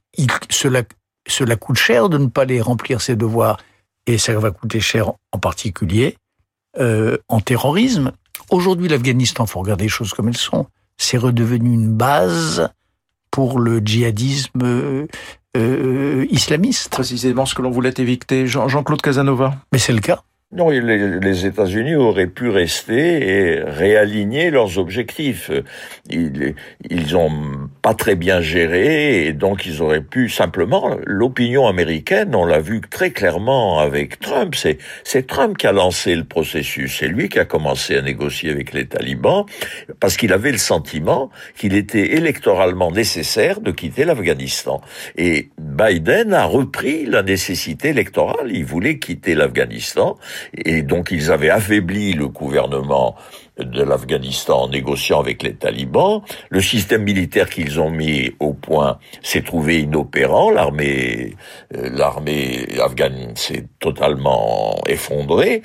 cela, 0.48 0.82
cela 1.28 1.56
coûte 1.56 1.76
cher 1.76 2.08
de 2.08 2.18
ne 2.18 2.26
pas 2.26 2.44
les 2.44 2.60
remplir, 2.60 3.00
ces 3.00 3.16
devoirs. 3.16 3.58
Et 4.06 4.18
ça 4.18 4.38
va 4.38 4.52
coûter 4.52 4.80
cher 4.80 5.12
en 5.32 5.38
particulier 5.38 6.16
euh, 6.78 7.16
en 7.28 7.40
terrorisme 7.40 8.12
Aujourd'hui, 8.50 8.88
l'Afghanistan, 8.88 9.46
faut 9.46 9.60
regarder 9.60 9.84
les 9.84 9.90
choses 9.90 10.12
comme 10.12 10.28
elles 10.28 10.36
sont, 10.36 10.66
c'est 10.98 11.18
redevenu 11.18 11.72
une 11.72 11.92
base 11.92 12.68
pour 13.30 13.58
le 13.58 13.80
djihadisme 13.80 14.62
euh, 14.62 15.06
euh, 15.56 16.26
islamiste. 16.30 16.90
Précisément 16.90 17.44
ce 17.44 17.54
que 17.54 17.62
l'on 17.62 17.70
voulait 17.70 17.94
éviter. 17.98 18.46
Jean-Claude 18.46 19.02
Casanova. 19.02 19.56
Mais 19.72 19.78
c'est 19.78 19.92
le 19.92 20.00
cas. 20.00 20.22
Non, 20.52 20.70
les, 20.70 21.44
États-Unis 21.44 21.96
auraient 21.96 22.28
pu 22.28 22.48
rester 22.48 23.28
et 23.28 23.60
réaligner 23.62 24.52
leurs 24.52 24.78
objectifs. 24.78 25.50
Ils, 26.08 26.54
ils 26.88 27.16
ont 27.16 27.68
pas 27.82 27.94
très 27.94 28.14
bien 28.14 28.40
géré 28.40 29.26
et 29.26 29.32
donc 29.32 29.66
ils 29.66 29.82
auraient 29.82 30.04
pu 30.04 30.28
simplement. 30.28 30.96
L'opinion 31.04 31.66
américaine, 31.66 32.32
on 32.36 32.46
l'a 32.46 32.60
vu 32.60 32.80
très 32.80 33.10
clairement 33.10 33.80
avec 33.80 34.20
Trump. 34.20 34.54
C'est 34.54 34.78
c'est 35.02 35.26
Trump 35.26 35.58
qui 35.58 35.66
a 35.66 35.72
lancé 35.72 36.14
le 36.14 36.22
processus. 36.22 36.96
C'est 37.00 37.08
lui 37.08 37.28
qui 37.28 37.40
a 37.40 37.44
commencé 37.44 37.96
à 37.96 38.02
négocier 38.02 38.50
avec 38.50 38.72
les 38.72 38.86
talibans 38.86 39.46
parce 39.98 40.16
qu'il 40.16 40.32
avait 40.32 40.52
le 40.52 40.58
sentiment 40.58 41.28
qu'il 41.56 41.74
était 41.74 42.14
électoralement 42.14 42.92
nécessaire 42.92 43.60
de 43.60 43.72
quitter 43.72 44.04
l'Afghanistan. 44.04 44.80
Et 45.16 45.50
Biden 45.58 46.32
a 46.32 46.44
repris 46.44 47.04
la 47.04 47.24
nécessité 47.24 47.88
électorale. 47.88 48.52
Il 48.52 48.64
voulait 48.64 49.00
quitter 49.00 49.34
l'Afghanistan 49.34 50.16
et 50.56 50.82
donc 50.82 51.10
ils 51.10 51.30
avaient 51.30 51.50
affaibli 51.50 52.12
le 52.12 52.28
gouvernement 52.28 53.16
de 53.58 53.82
l'Afghanistan 53.82 54.62
en 54.62 54.68
négociant 54.68 55.20
avec 55.20 55.42
les 55.42 55.54
talibans. 55.54 56.22
Le 56.50 56.60
système 56.60 57.02
militaire 57.02 57.48
qu'ils 57.48 57.80
ont 57.80 57.90
mis 57.90 58.32
au 58.38 58.52
point 58.52 58.98
s'est 59.22 59.42
trouvé 59.42 59.80
inopérant. 59.80 60.50
L'armée, 60.50 61.34
euh, 61.74 61.88
l'armée 61.92 62.66
afghane 62.82 63.34
s'est 63.34 63.66
totalement 63.80 64.80
effondrée. 64.86 65.62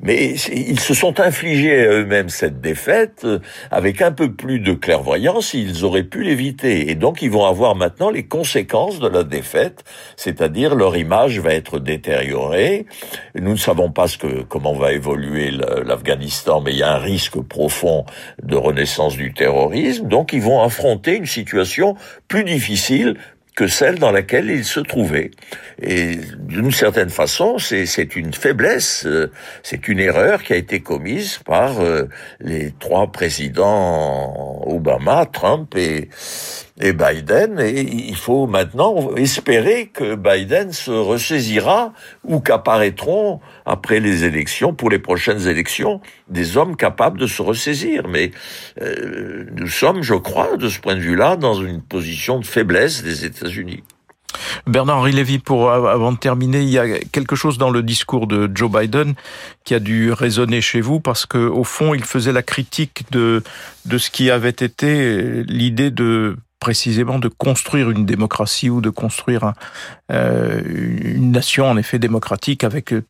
Mais 0.00 0.34
ils 0.34 0.80
se 0.80 0.94
sont 0.94 1.20
infligés 1.20 1.84
eux-mêmes 1.84 2.28
cette 2.28 2.60
défaite 2.60 3.26
avec 3.70 4.00
un 4.00 4.12
peu 4.12 4.32
plus 4.32 4.60
de 4.60 4.72
clairvoyance. 4.72 5.54
Ils 5.54 5.84
auraient 5.84 6.04
pu 6.04 6.22
l'éviter. 6.22 6.90
Et 6.90 6.94
donc 6.94 7.20
ils 7.22 7.30
vont 7.30 7.44
avoir 7.44 7.74
maintenant 7.74 8.10
les 8.10 8.26
conséquences 8.26 9.00
de 9.00 9.08
la 9.08 9.24
défaite, 9.24 9.84
c'est-à-dire 10.16 10.74
leur 10.74 10.96
image 10.96 11.38
va 11.40 11.52
être 11.54 11.78
détériorée. 11.78 12.86
Nous 13.34 13.52
ne 13.52 13.56
savons 13.56 13.90
pas 13.90 14.08
ce 14.08 14.18
que, 14.18 14.42
comment 14.42 14.74
va 14.74 14.92
évoluer 14.92 15.50
l'Afghanistan, 15.50 16.60
mais 16.60 16.72
il 16.72 16.78
y 16.78 16.82
a 16.82 16.92
un 16.92 16.98
risque 16.98 17.33
profond 17.40 18.04
de 18.42 18.56
renaissance 18.56 19.16
du 19.16 19.32
terrorisme, 19.32 20.08
donc 20.08 20.32
ils 20.32 20.42
vont 20.42 20.62
affronter 20.62 21.16
une 21.16 21.26
situation 21.26 21.96
plus 22.28 22.44
difficile 22.44 23.16
que 23.54 23.68
celle 23.68 23.98
dans 23.98 24.10
laquelle 24.10 24.50
ils 24.50 24.64
se 24.64 24.80
trouvaient. 24.80 25.30
Et 25.80 26.16
d'une 26.38 26.72
certaine 26.72 27.10
façon, 27.10 27.58
c'est 27.58 28.16
une 28.16 28.34
faiblesse, 28.34 29.06
euh, 29.06 29.30
c'est 29.62 29.86
une 29.86 30.00
erreur 30.00 30.42
qui 30.42 30.52
a 30.52 30.56
été 30.56 30.80
commise 30.80 31.38
par 31.44 31.80
euh, 31.80 32.08
les 32.40 32.72
trois 32.72 33.12
présidents 33.12 34.62
Obama, 34.66 35.26
Trump 35.26 35.76
et, 35.76 36.08
et 36.80 36.92
Biden. 36.92 37.60
Et 37.60 37.80
il 37.80 38.16
faut 38.16 38.46
maintenant 38.46 39.14
espérer 39.16 39.86
que 39.92 40.14
Biden 40.14 40.72
se 40.72 40.90
ressaisira 40.90 41.92
ou 42.24 42.40
qu'apparaîtront 42.40 43.40
après 43.66 44.00
les 44.00 44.24
élections, 44.24 44.74
pour 44.74 44.90
les 44.90 44.98
prochaines 44.98 45.46
élections, 45.46 46.00
des 46.28 46.56
hommes 46.56 46.76
capables 46.76 47.18
de 47.18 47.26
se 47.26 47.42
ressaisir. 47.42 48.08
Mais 48.08 48.32
euh, 48.80 49.46
nous 49.52 49.68
sommes, 49.68 50.02
je 50.02 50.14
crois, 50.14 50.56
de 50.56 50.68
ce 50.68 50.80
point 50.80 50.96
de 50.96 51.00
vue-là, 51.00 51.36
dans 51.36 51.54
une 51.54 51.80
position 51.80 52.40
de 52.40 52.46
faiblesse 52.46 53.02
des 53.02 53.24
États-Unis. 53.24 53.82
Bernard-Henri 54.66 55.12
Lévy, 55.12 55.38
pour 55.38 55.70
avant 55.70 56.10
de 56.10 56.18
terminer, 56.18 56.60
il 56.60 56.68
y 56.68 56.78
a 56.78 56.98
quelque 56.98 57.36
chose 57.36 57.56
dans 57.56 57.70
le 57.70 57.84
discours 57.84 58.26
de 58.26 58.50
Joe 58.52 58.70
Biden 58.70 59.14
qui 59.64 59.74
a 59.74 59.78
dû 59.78 60.12
résonner 60.12 60.60
chez 60.60 60.80
vous 60.80 60.98
parce 60.98 61.24
que 61.24 61.38
au 61.38 61.62
fond, 61.62 61.94
il 61.94 62.02
faisait 62.02 62.32
la 62.32 62.42
critique 62.42 63.04
de 63.12 63.44
de 63.84 63.98
ce 63.98 64.10
qui 64.10 64.30
avait 64.30 64.50
été 64.50 65.44
l'idée 65.44 65.90
de 65.90 66.36
précisément 66.64 67.18
de 67.18 67.28
construire 67.28 67.90
une 67.90 68.06
démocratie 68.06 68.70
ou 68.70 68.80
de 68.80 68.88
construire 68.88 69.52
euh, 70.10 70.62
une 70.64 71.30
nation 71.30 71.68
en 71.68 71.76
effet 71.76 71.98
démocratique 71.98 72.64
avec 72.64 72.94
euh, 72.94 73.02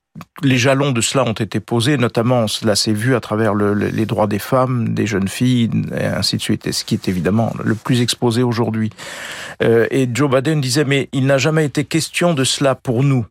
les 0.42 0.56
jalons 0.56 0.90
de 0.90 1.00
cela 1.00 1.22
ont 1.22 1.34
été 1.34 1.60
posés, 1.60 1.96
notamment 1.96 2.48
cela 2.48 2.74
s'est 2.74 2.92
vu 2.92 3.14
à 3.14 3.20
travers 3.20 3.54
le, 3.54 3.74
les 3.74 4.06
droits 4.06 4.26
des 4.26 4.40
femmes, 4.40 4.92
des 4.92 5.06
jeunes 5.06 5.28
filles, 5.28 5.70
et 5.96 6.06
ainsi 6.06 6.36
de 6.36 6.42
suite, 6.42 6.66
et 6.66 6.72
ce 6.72 6.84
qui 6.84 6.94
est 6.94 7.06
évidemment 7.06 7.52
le 7.62 7.76
plus 7.76 8.00
exposé 8.00 8.42
aujourd'hui. 8.42 8.90
Euh, 9.62 9.86
et 9.92 10.08
Joe 10.12 10.28
Biden 10.28 10.60
disait, 10.60 10.84
mais 10.84 11.08
il 11.12 11.26
n'a 11.26 11.38
jamais 11.38 11.64
été 11.64 11.84
question 11.84 12.34
de 12.34 12.42
cela 12.42 12.74
pour 12.74 13.04
nous. 13.04 13.24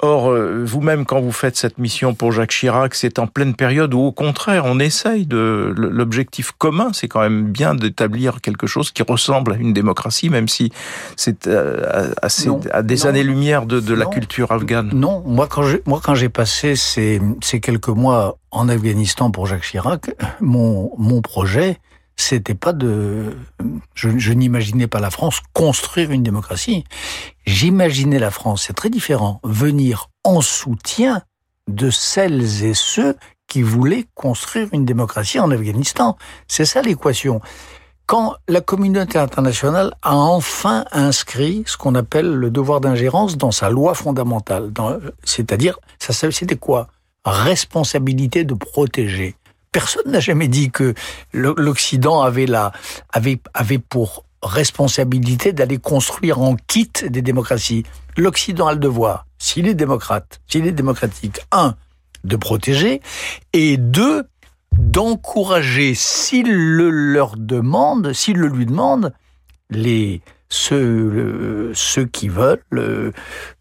Or, 0.00 0.30
euh, 0.30 0.62
vous-même, 0.64 1.04
quand 1.04 1.20
vous 1.20 1.32
faites 1.32 1.56
cette 1.56 1.78
mission 1.78 2.14
pour 2.14 2.30
Jacques 2.30 2.52
Chirac, 2.52 2.94
c'est 2.94 3.18
en 3.18 3.26
pleine 3.26 3.54
période 3.54 3.94
où, 3.94 4.00
au 4.00 4.12
contraire, 4.12 4.64
on 4.64 4.78
essaye 4.78 5.26
de... 5.26 5.74
L'objectif 5.76 6.52
commun, 6.52 6.90
c'est 6.92 7.08
quand 7.08 7.20
même 7.20 7.50
bien 7.50 7.74
d'établir 7.74 8.40
quelque 8.40 8.68
chose 8.68 8.92
qui 8.92 9.02
ressemble 9.02 9.54
à 9.54 9.56
une 9.56 9.72
démocratie, 9.72 10.30
même 10.30 10.46
si 10.46 10.72
c'est 11.16 11.48
euh, 11.48 12.12
à, 12.22 12.82
des 12.82 13.06
années-lumière 13.06 13.66
de, 13.66 13.94
la 13.94 14.06
culture 14.06 14.52
afghane. 14.52 14.90
Non, 14.94 15.24
moi, 15.26 15.48
quand 15.48 15.64
j'ai, 15.64 15.82
moi, 15.84 16.00
quand 16.02 16.14
j'ai 16.14 16.28
passé 16.28 16.76
ces, 16.76 17.20
ces 17.42 17.58
quelques 17.58 17.88
mois 17.88 18.38
en 18.52 18.68
Afghanistan 18.68 19.32
pour 19.32 19.46
Jacques 19.46 19.62
Chirac, 19.62 20.14
mon, 20.40 20.92
mon 20.96 21.22
projet, 21.22 21.80
c'était 22.18 22.54
pas 22.54 22.72
de, 22.72 23.36
je, 23.94 24.32
n'imaginais 24.32 24.88
pas 24.88 24.98
la 24.98 25.10
France 25.10 25.40
construire 25.52 26.10
une 26.10 26.22
démocratie. 26.22 26.84
J'imaginais 27.46 28.18
la 28.18 28.30
France, 28.30 28.64
c'est 28.66 28.74
très 28.74 28.90
différent, 28.90 29.40
venir 29.44 30.10
en 30.24 30.40
soutien 30.40 31.22
de 31.68 31.90
celles 31.90 32.64
et 32.64 32.74
ceux 32.74 33.16
qui 33.46 33.62
voulaient 33.62 34.06
construire 34.14 34.68
une 34.72 34.84
démocratie 34.84 35.38
en 35.38 35.50
Afghanistan. 35.50 36.18
C'est 36.48 36.64
ça 36.64 36.82
l'équation. 36.82 37.40
Quand 38.06 38.34
la 38.48 38.60
communauté 38.60 39.18
internationale 39.18 39.94
a 40.02 40.16
enfin 40.16 40.86
inscrit 40.92 41.62
ce 41.66 41.76
qu'on 41.76 41.94
appelle 41.94 42.34
le 42.34 42.50
devoir 42.50 42.80
d'ingérence 42.80 43.36
dans 43.36 43.52
sa 43.52 43.70
loi 43.70 43.94
fondamentale, 43.94 44.72
c'est-à-dire, 45.24 45.78
ça 45.98 46.12
c'était 46.12 46.56
quoi? 46.56 46.88
Responsabilité 47.24 48.44
de 48.44 48.54
protéger. 48.54 49.36
Personne 49.72 50.10
n'a 50.10 50.20
jamais 50.20 50.48
dit 50.48 50.70
que 50.70 50.94
l'Occident 51.32 52.22
avait, 52.22 52.46
la, 52.46 52.72
avait, 53.12 53.40
avait 53.54 53.78
pour 53.78 54.24
responsabilité 54.42 55.52
d'aller 55.52 55.78
construire 55.78 56.40
en 56.40 56.56
kit 56.66 56.90
des 57.08 57.22
démocraties. 57.22 57.84
L'Occident 58.16 58.68
a 58.68 58.72
le 58.72 58.78
devoir, 58.78 59.26
s'il 59.38 59.66
est 59.66 59.74
démocrate, 59.74 60.40
s'il 60.46 60.66
est 60.66 60.72
démocratique, 60.72 61.40
un, 61.52 61.74
de 62.24 62.36
protéger, 62.36 63.00
et 63.52 63.76
deux, 63.76 64.24
d'encourager, 64.72 65.94
s'il 65.94 66.52
le 66.52 66.90
leur 66.90 67.36
demande, 67.36 68.12
s'il 68.12 68.36
le 68.36 68.48
lui 68.48 68.66
demande, 68.66 69.12
les 69.70 70.22
ceux, 70.48 71.74
qui 72.12 72.28
veulent 72.28 72.62
euh, 72.74 73.12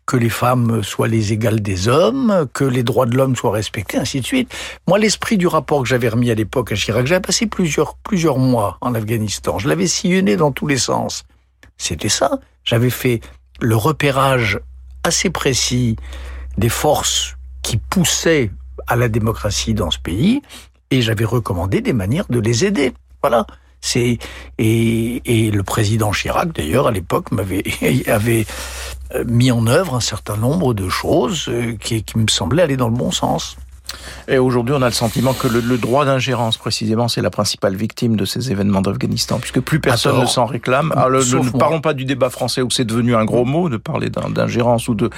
que 0.06 0.15
les 0.15 0.30
femmes 0.30 0.84
soient 0.84 1.08
les 1.08 1.34
égales 1.34 1.62
des 1.62 1.88
hommes, 1.88 2.47
que 2.54 2.63
les 2.63 2.84
droits 2.84 3.06
de 3.06 3.15
l'homme 3.15 3.36
soient 3.36 3.52
respectés, 3.52 3.97
ainsi 3.97 4.21
de 4.21 4.26
suite. 4.26 4.54
Moi, 4.88 4.97
l'esprit 4.97 5.38
du 5.38 5.47
rapport 5.47 5.82
que 5.84 5.88
j'avais 5.88 6.10
remis 6.10 6.32
à 6.32 6.36
l'époque 6.36 6.71
à 6.71 6.76
Chirac, 6.76 7.06
j'avais 7.06 7.21
passé 7.21 7.47
plusieurs, 7.47 7.95
plusieurs 7.95 8.38
mois 8.38 8.78
en 8.82 8.95
Afghanistan. 8.95 9.60
Je 9.60 9.67
l'avais 9.67 9.88
sillonné 9.88 10.38
dans 10.38 10.52
tous 10.52 10.67
les 10.67 10.78
sens. 10.78 11.26
C'était 11.78 12.10
ça. 12.10 12.39
J'avais 12.63 12.89
fait 12.89 13.21
le 13.60 13.76
repérage 13.76 14.60
assez 15.04 15.30
précis 15.30 15.97
des 16.58 16.69
forces 16.69 17.36
qui 17.62 17.78
poussaient 17.78 18.52
à 18.88 18.95
la 18.95 19.10
démocratie 19.10 19.73
dans 19.73 19.91
ce 19.91 20.00
pays 20.00 20.41
et 20.89 21.02
j'avais 21.02 21.26
recommandé 21.26 21.82
des 21.82 21.93
manières 21.93 22.28
de 22.30 22.39
les 22.39 22.65
aider. 22.65 22.93
Voilà. 23.21 23.45
C'est 23.88 24.17
et, 24.58 25.21
et 25.26 25.50
le 25.50 25.63
président 25.63 26.12
Chirac 26.12 26.52
d'ailleurs 26.54 26.88
à 26.88 26.91
l'époque 26.91 27.32
m'avait 27.32 27.63
avait 28.08 28.45
euh, 29.15 29.23
mis 29.26 29.52
en 29.52 29.65
œuvre 29.67 29.95
un 29.95 30.02
certain 30.02 30.36
nombre 30.36 30.73
de 30.73 30.89
choses 30.89 31.45
euh, 31.47 31.76
qui, 31.80 32.04
qui 32.04 32.17
me 32.17 32.28
semblaient 32.28 32.63
aller 32.63 32.76
dans 32.76 32.89
le 32.89 32.95
bon 32.95 33.12
sens. 33.12 33.56
Et 34.28 34.38
aujourd'hui, 34.38 34.76
on 34.78 34.82
a 34.82 34.88
le 34.88 34.93
sentiment 34.93 35.34
que 35.34 35.47
le, 35.47 35.62
le 35.62 35.78
droit 35.78 36.04
d'ingérence, 36.04 36.58
précisément, 36.58 37.08
c'est 37.08 37.21
la 37.21 37.30
principale 37.30 37.76
victime 37.76 38.17
de 38.17 38.26
ces 38.26 38.52
événements 38.52 38.82
d'Afghanistan, 38.82 39.39
puisque 39.39 39.62
plus 39.62 39.80
personne 39.80 40.19
ne 40.19 40.26
s'en 40.26 40.45
réclame. 40.45 40.91
Alors, 40.91 41.10
le, 41.10 41.19
ne 41.19 41.58
parlons 41.58 41.80
pas 41.80 41.93
du 41.93 42.04
débat 42.04 42.30
français 42.30 42.62
où 42.62 42.69
c'est 42.69 42.84
devenu 42.84 43.15
un 43.15 43.23
gros 43.23 43.45
mot 43.45 43.69
de 43.69 43.78
parler 43.78 44.10
d'ingérence 44.10 44.89
ou 44.89 44.95
de 44.95 45.10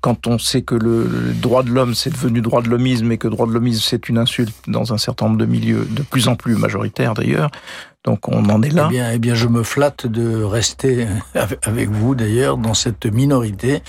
quand 0.00 0.26
on 0.26 0.38
sait 0.38 0.62
que 0.62 0.74
le, 0.74 1.04
le 1.04 1.32
droit 1.34 1.62
de 1.62 1.70
l'homme 1.70 1.94
c'est 1.94 2.10
devenu 2.10 2.40
droit 2.40 2.62
de 2.62 2.68
l'homisme 2.68 3.12
et 3.12 3.18
que 3.18 3.28
droit 3.28 3.46
de 3.46 3.52
l'homisme 3.52 3.82
c'est 3.84 4.08
une 4.08 4.16
insulte 4.16 4.54
dans 4.66 4.94
un 4.94 4.98
certain 4.98 5.26
nombre 5.26 5.38
de 5.38 5.46
milieux, 5.46 5.86
de 5.90 6.02
plus 6.02 6.28
en 6.28 6.36
plus 6.36 6.56
majoritaires 6.56 7.12
d'ailleurs. 7.12 7.50
Donc 8.04 8.28
on 8.28 8.44
en 8.50 8.62
est 8.62 8.70
là. 8.70 8.86
Eh 8.90 8.92
bien, 8.92 9.10
eh 9.12 9.18
bien, 9.18 9.34
je 9.34 9.48
me 9.48 9.62
flatte 9.62 10.06
de 10.06 10.42
rester 10.42 11.06
avec 11.62 11.88
vous 11.90 12.14
d'ailleurs 12.14 12.58
dans 12.58 12.74
cette 12.74 13.06
minorité. 13.06 13.82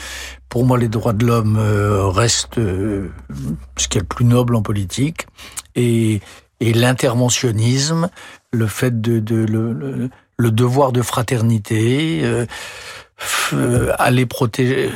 Pour 0.47 0.65
moi, 0.65 0.77
les 0.77 0.87
droits 0.87 1.11
de 1.11 1.25
l'homme 1.25 1.57
euh, 1.59 2.07
restent 2.07 2.57
euh, 2.57 3.11
ce 3.77 3.89
qui 3.89 3.97
est 3.97 4.01
le 4.01 4.07
plus 4.07 4.23
noble 4.23 4.55
en 4.55 4.61
politique 4.61 5.27
et, 5.75 6.21
et 6.61 6.73
l'interventionnisme, 6.73 8.09
le 8.53 8.67
fait 8.67 9.01
de, 9.01 9.19
de 9.19 9.35
le, 9.35 10.09
le, 10.37 10.51
devoir 10.51 10.93
de 10.93 11.01
fraternité, 11.01 12.21
euh, 12.23 12.45
aller 13.99 14.25
protéger, 14.25 14.89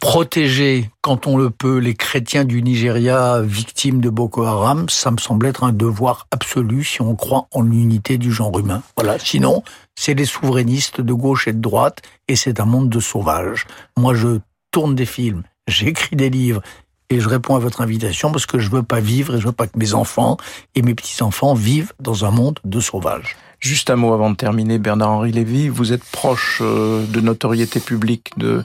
protéger, 0.00 0.90
quand 1.02 1.26
on 1.26 1.36
le 1.36 1.50
peut, 1.50 1.78
les 1.78 1.94
chrétiens 1.94 2.44
du 2.44 2.62
Nigeria 2.62 3.40
victimes 3.42 4.00
de 4.00 4.10
Boko 4.10 4.44
Haram, 4.44 4.88
ça 4.88 5.10
me 5.10 5.18
semble 5.18 5.46
être 5.46 5.64
un 5.64 5.72
devoir 5.72 6.26
absolu 6.30 6.84
si 6.84 7.02
on 7.02 7.14
croit 7.16 7.46
en 7.52 7.62
l'unité 7.62 8.18
du 8.18 8.32
genre 8.32 8.58
humain. 8.58 8.82
Voilà. 8.96 9.18
Sinon, 9.18 9.62
c'est 9.94 10.14
les 10.14 10.24
souverainistes 10.24 11.00
de 11.00 11.12
gauche 11.12 11.48
et 11.48 11.52
de 11.52 11.60
droite, 11.60 12.02
et 12.28 12.36
c'est 12.36 12.60
un 12.60 12.64
monde 12.64 12.88
de 12.88 13.00
sauvages. 13.00 13.66
Moi, 13.96 14.14
je 14.14 14.38
tourne 14.70 14.94
des 14.94 15.06
films, 15.06 15.42
j'écris 15.66 16.16
des 16.16 16.30
livres, 16.30 16.62
et 17.10 17.20
je 17.20 17.28
réponds 17.28 17.56
à 17.56 17.58
votre 17.58 17.80
invitation 17.80 18.30
parce 18.30 18.46
que 18.46 18.58
je 18.58 18.70
veux 18.70 18.82
pas 18.82 19.00
vivre 19.00 19.34
et 19.34 19.40
je 19.40 19.46
veux 19.46 19.52
pas 19.52 19.66
que 19.66 19.78
mes 19.78 19.94
enfants 19.94 20.36
et 20.74 20.82
mes 20.82 20.94
petits-enfants 20.94 21.54
vivent 21.54 21.92
dans 22.00 22.24
un 22.24 22.30
monde 22.30 22.58
de 22.64 22.80
sauvages. 22.80 23.36
Juste 23.60 23.90
un 23.90 23.96
mot 23.96 24.12
avant 24.12 24.30
de 24.30 24.36
terminer, 24.36 24.78
Bernard-Henri 24.78 25.32
Lévy, 25.32 25.68
vous 25.68 25.92
êtes 25.92 26.04
proche 26.04 26.60
euh, 26.62 27.04
de 27.06 27.20
notoriété 27.20 27.80
publique 27.80 28.30
de 28.36 28.64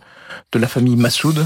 de 0.52 0.60
la 0.60 0.68
famille 0.68 0.96
Massoud. 0.96 1.46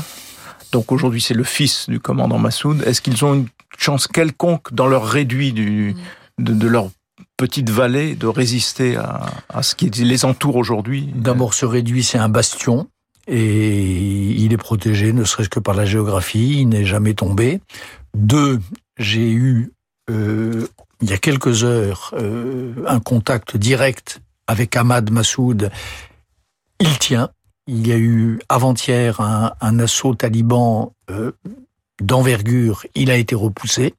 Donc 0.72 0.92
aujourd'hui, 0.92 1.22
c'est 1.22 1.34
le 1.34 1.44
fils 1.44 1.90
du 1.90 2.00
commandant 2.00 2.38
Massoud. 2.38 2.84
Est-ce 2.86 3.02
qu'ils 3.02 3.24
ont 3.24 3.34
une 3.34 3.48
chance 3.78 4.08
quelconque 4.08 4.74
dans 4.74 4.88
leur 4.88 5.06
réduit 5.06 5.54
du, 5.54 5.96
de, 6.40 6.68
leur 6.68 6.90
petite 7.38 7.70
vallée 7.70 8.16
de 8.16 8.28
résister 8.28 8.98
à, 8.98 9.64
ce 9.64 9.76
qui 9.76 9.90
les 9.90 10.26
entoure 10.26 10.58
aujourd'hui? 10.58 11.10
D'abord, 11.16 11.54
ce 11.54 11.66
réduit, 11.66 12.04
c'est 12.04 12.18
un 12.18 12.30
bastion. 12.30 12.88
Et 13.30 14.32
il 14.32 14.54
est 14.54 14.58
protégé, 14.58 15.12
ne 15.12 15.26
serait-ce 15.26 15.50
que 15.50 15.60
par 15.60 15.76
la 15.76 15.86
géographie, 15.86 16.62
il 16.62 16.70
n'est 16.70 16.86
jamais 16.86 17.14
tombé. 17.14 17.60
Deux, 18.16 18.60
j'ai 18.98 19.32
eu, 19.32 19.74
euh, 20.10 20.68
il 21.02 21.10
y 21.10 21.14
a 21.14 21.18
quelques 21.18 21.64
heures, 21.64 22.14
euh, 22.18 22.74
un 22.88 23.00
contact 23.00 23.58
direct 23.58 24.22
avec 24.48 24.76
Ahmad 24.76 25.12
Massoud. 25.12 25.70
Il 26.80 26.98
tient, 27.00 27.30
il 27.68 27.88
y 27.88 27.92
a 27.92 27.98
eu 27.98 28.40
avant-hier 28.50 29.22
un, 29.22 29.80
assaut 29.80 30.16
taliban 30.16 30.94
euh, 31.10 31.32
d'envergure. 32.02 32.86
Il 32.96 33.12
a 33.12 33.18
été 33.18 33.36
repoussé. 33.36 33.94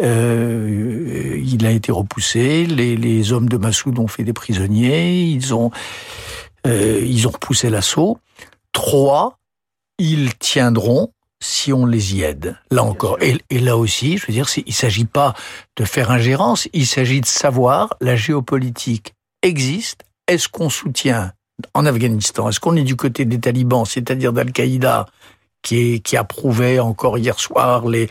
Euh, 0.00 1.40
il 1.44 1.64
a 1.64 1.70
été 1.70 1.92
repoussé. 1.92 2.66
Les, 2.66 3.32
hommes 3.32 3.48
de 3.48 3.56
Massoud 3.56 3.98
ont 3.98 4.08
fait 4.08 4.24
des 4.24 4.32
prisonniers. 4.32 5.22
Ils 5.22 5.54
ont, 5.54 5.70
ils 6.66 7.26
ont 7.26 7.30
repoussé 7.30 7.70
l'assaut. 7.70 8.18
Trois, 8.72 9.38
ils 9.98 10.34
tiendront 10.38 11.12
si 11.42 11.72
on 11.72 11.84
les 11.84 12.14
y 12.14 12.22
aide. 12.22 12.56
Là 12.70 12.84
encore. 12.84 13.18
Et, 13.20 13.36
et, 13.50 13.58
là 13.58 13.76
aussi, 13.76 14.16
je 14.16 14.26
veux 14.26 14.32
dire, 14.32 14.46
il 14.56 14.64
ne 14.66 14.72
s'agit 14.72 15.04
pas 15.04 15.34
de 15.76 15.84
faire 15.84 16.10
ingérence, 16.10 16.68
il 16.72 16.86
s'agit 16.86 17.20
de 17.20 17.26
savoir 17.26 17.96
la 18.00 18.16
géopolitique 18.16 19.14
existe. 19.42 20.04
Est-ce 20.28 20.48
qu'on 20.48 20.70
soutient 20.70 21.32
en 21.74 21.84
Afghanistan 21.84 22.48
Est-ce 22.48 22.60
qu'on 22.60 22.76
est 22.76 22.84
du 22.84 22.96
côté 22.96 23.24
des 23.24 23.40
talibans, 23.40 23.84
c'est-à-dire 23.84 24.32
d'Al-Qaïda, 24.32 25.06
qui, 25.62 26.00
qui 26.00 26.16
approuvait 26.16 26.78
encore 26.78 27.18
hier 27.18 27.38
soir, 27.38 27.86
les, 27.86 28.08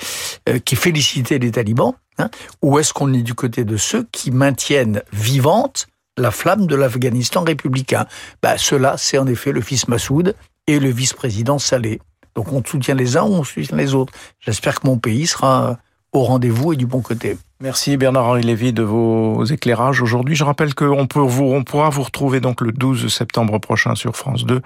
euh, 0.49 0.59
qui 0.59 0.75
félicitait 0.75 1.39
les 1.39 1.51
talibans, 1.51 1.93
hein, 2.17 2.29
ou 2.61 2.79
est-ce 2.79 2.93
qu'on 2.93 3.13
est 3.13 3.21
du 3.21 3.33
côté 3.33 3.63
de 3.63 3.77
ceux 3.77 4.07
qui 4.11 4.31
maintiennent 4.31 5.03
vivante 5.11 5.87
la 6.17 6.31
flamme 6.31 6.65
de 6.65 6.75
l'Afghanistan 6.75 7.43
républicain? 7.43 8.07
Bah, 8.41 8.57
Cela, 8.57 8.95
c'est 8.97 9.17
en 9.17 9.27
effet 9.27 9.51
le 9.51 9.61
fils 9.61 9.87
Massoud 9.87 10.35
et 10.67 10.79
le 10.79 10.89
vice-président 10.89 11.59
Saleh. 11.59 11.99
Donc 12.35 12.51
on 12.53 12.63
soutient 12.63 12.95
les 12.95 13.17
uns 13.17 13.23
on 13.23 13.43
soutient 13.43 13.77
les 13.77 13.93
autres. 13.93 14.13
J'espère 14.39 14.79
que 14.79 14.87
mon 14.87 14.97
pays 14.97 15.27
sera 15.27 15.77
au 16.13 16.23
rendez-vous 16.23 16.73
et 16.73 16.75
du 16.75 16.85
bon 16.85 17.01
côté. 17.01 17.37
Merci 17.61 17.95
Bernard-Henri 17.95 18.41
Lévy 18.41 18.73
de 18.73 18.81
vos 18.81 19.45
éclairages 19.45 20.01
aujourd'hui. 20.01 20.35
Je 20.35 20.43
rappelle 20.43 20.73
qu'on 20.73 21.07
vous, 21.13 21.43
on 21.43 21.63
pourra 21.63 21.89
vous 21.89 22.01
retrouver 22.01 22.39
donc 22.39 22.59
le 22.61 22.71
12 22.71 23.07
septembre 23.07 23.59
prochain 23.59 23.93
sur 23.93 24.17
France 24.17 24.45
2 24.45 24.61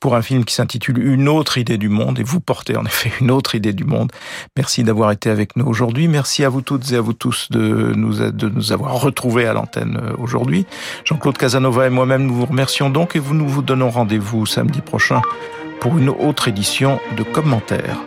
pour 0.00 0.16
un 0.16 0.22
film 0.22 0.44
qui 0.44 0.52
s'intitule 0.52 0.98
Une 0.98 1.28
autre 1.28 1.56
idée 1.56 1.78
du 1.78 1.88
monde 1.88 2.18
et 2.18 2.24
vous 2.24 2.40
portez 2.40 2.76
en 2.76 2.84
effet 2.84 3.12
une 3.20 3.30
autre 3.30 3.54
idée 3.54 3.72
du 3.72 3.84
monde. 3.84 4.10
Merci 4.56 4.82
d'avoir 4.82 5.12
été 5.12 5.30
avec 5.30 5.56
nous 5.56 5.64
aujourd'hui. 5.64 6.08
Merci 6.08 6.44
à 6.44 6.48
vous 6.48 6.62
toutes 6.62 6.90
et 6.90 6.96
à 6.96 7.00
vous 7.00 7.12
tous 7.14 7.48
de 7.50 7.92
nous, 7.94 8.30
de 8.30 8.48
nous 8.48 8.72
avoir 8.72 9.00
retrouvés 9.00 9.46
à 9.46 9.52
l'antenne 9.52 9.98
euh, 10.02 10.12
aujourd'hui. 10.18 10.66
Jean-Claude 11.04 11.38
Casanova 11.38 11.86
et 11.86 11.90
moi-même 11.90 12.26
nous 12.26 12.34
vous 12.34 12.46
remercions 12.46 12.90
donc 12.90 13.14
et 13.14 13.20
vous 13.20 13.34
nous 13.34 13.48
vous 13.48 13.62
donnons 13.62 13.88
rendez-vous 13.88 14.46
samedi 14.46 14.80
prochain 14.80 15.22
pour 15.82 15.98
une 15.98 16.10
autre 16.10 16.46
édition 16.46 17.00
de 17.16 17.24
commentaires. 17.24 17.98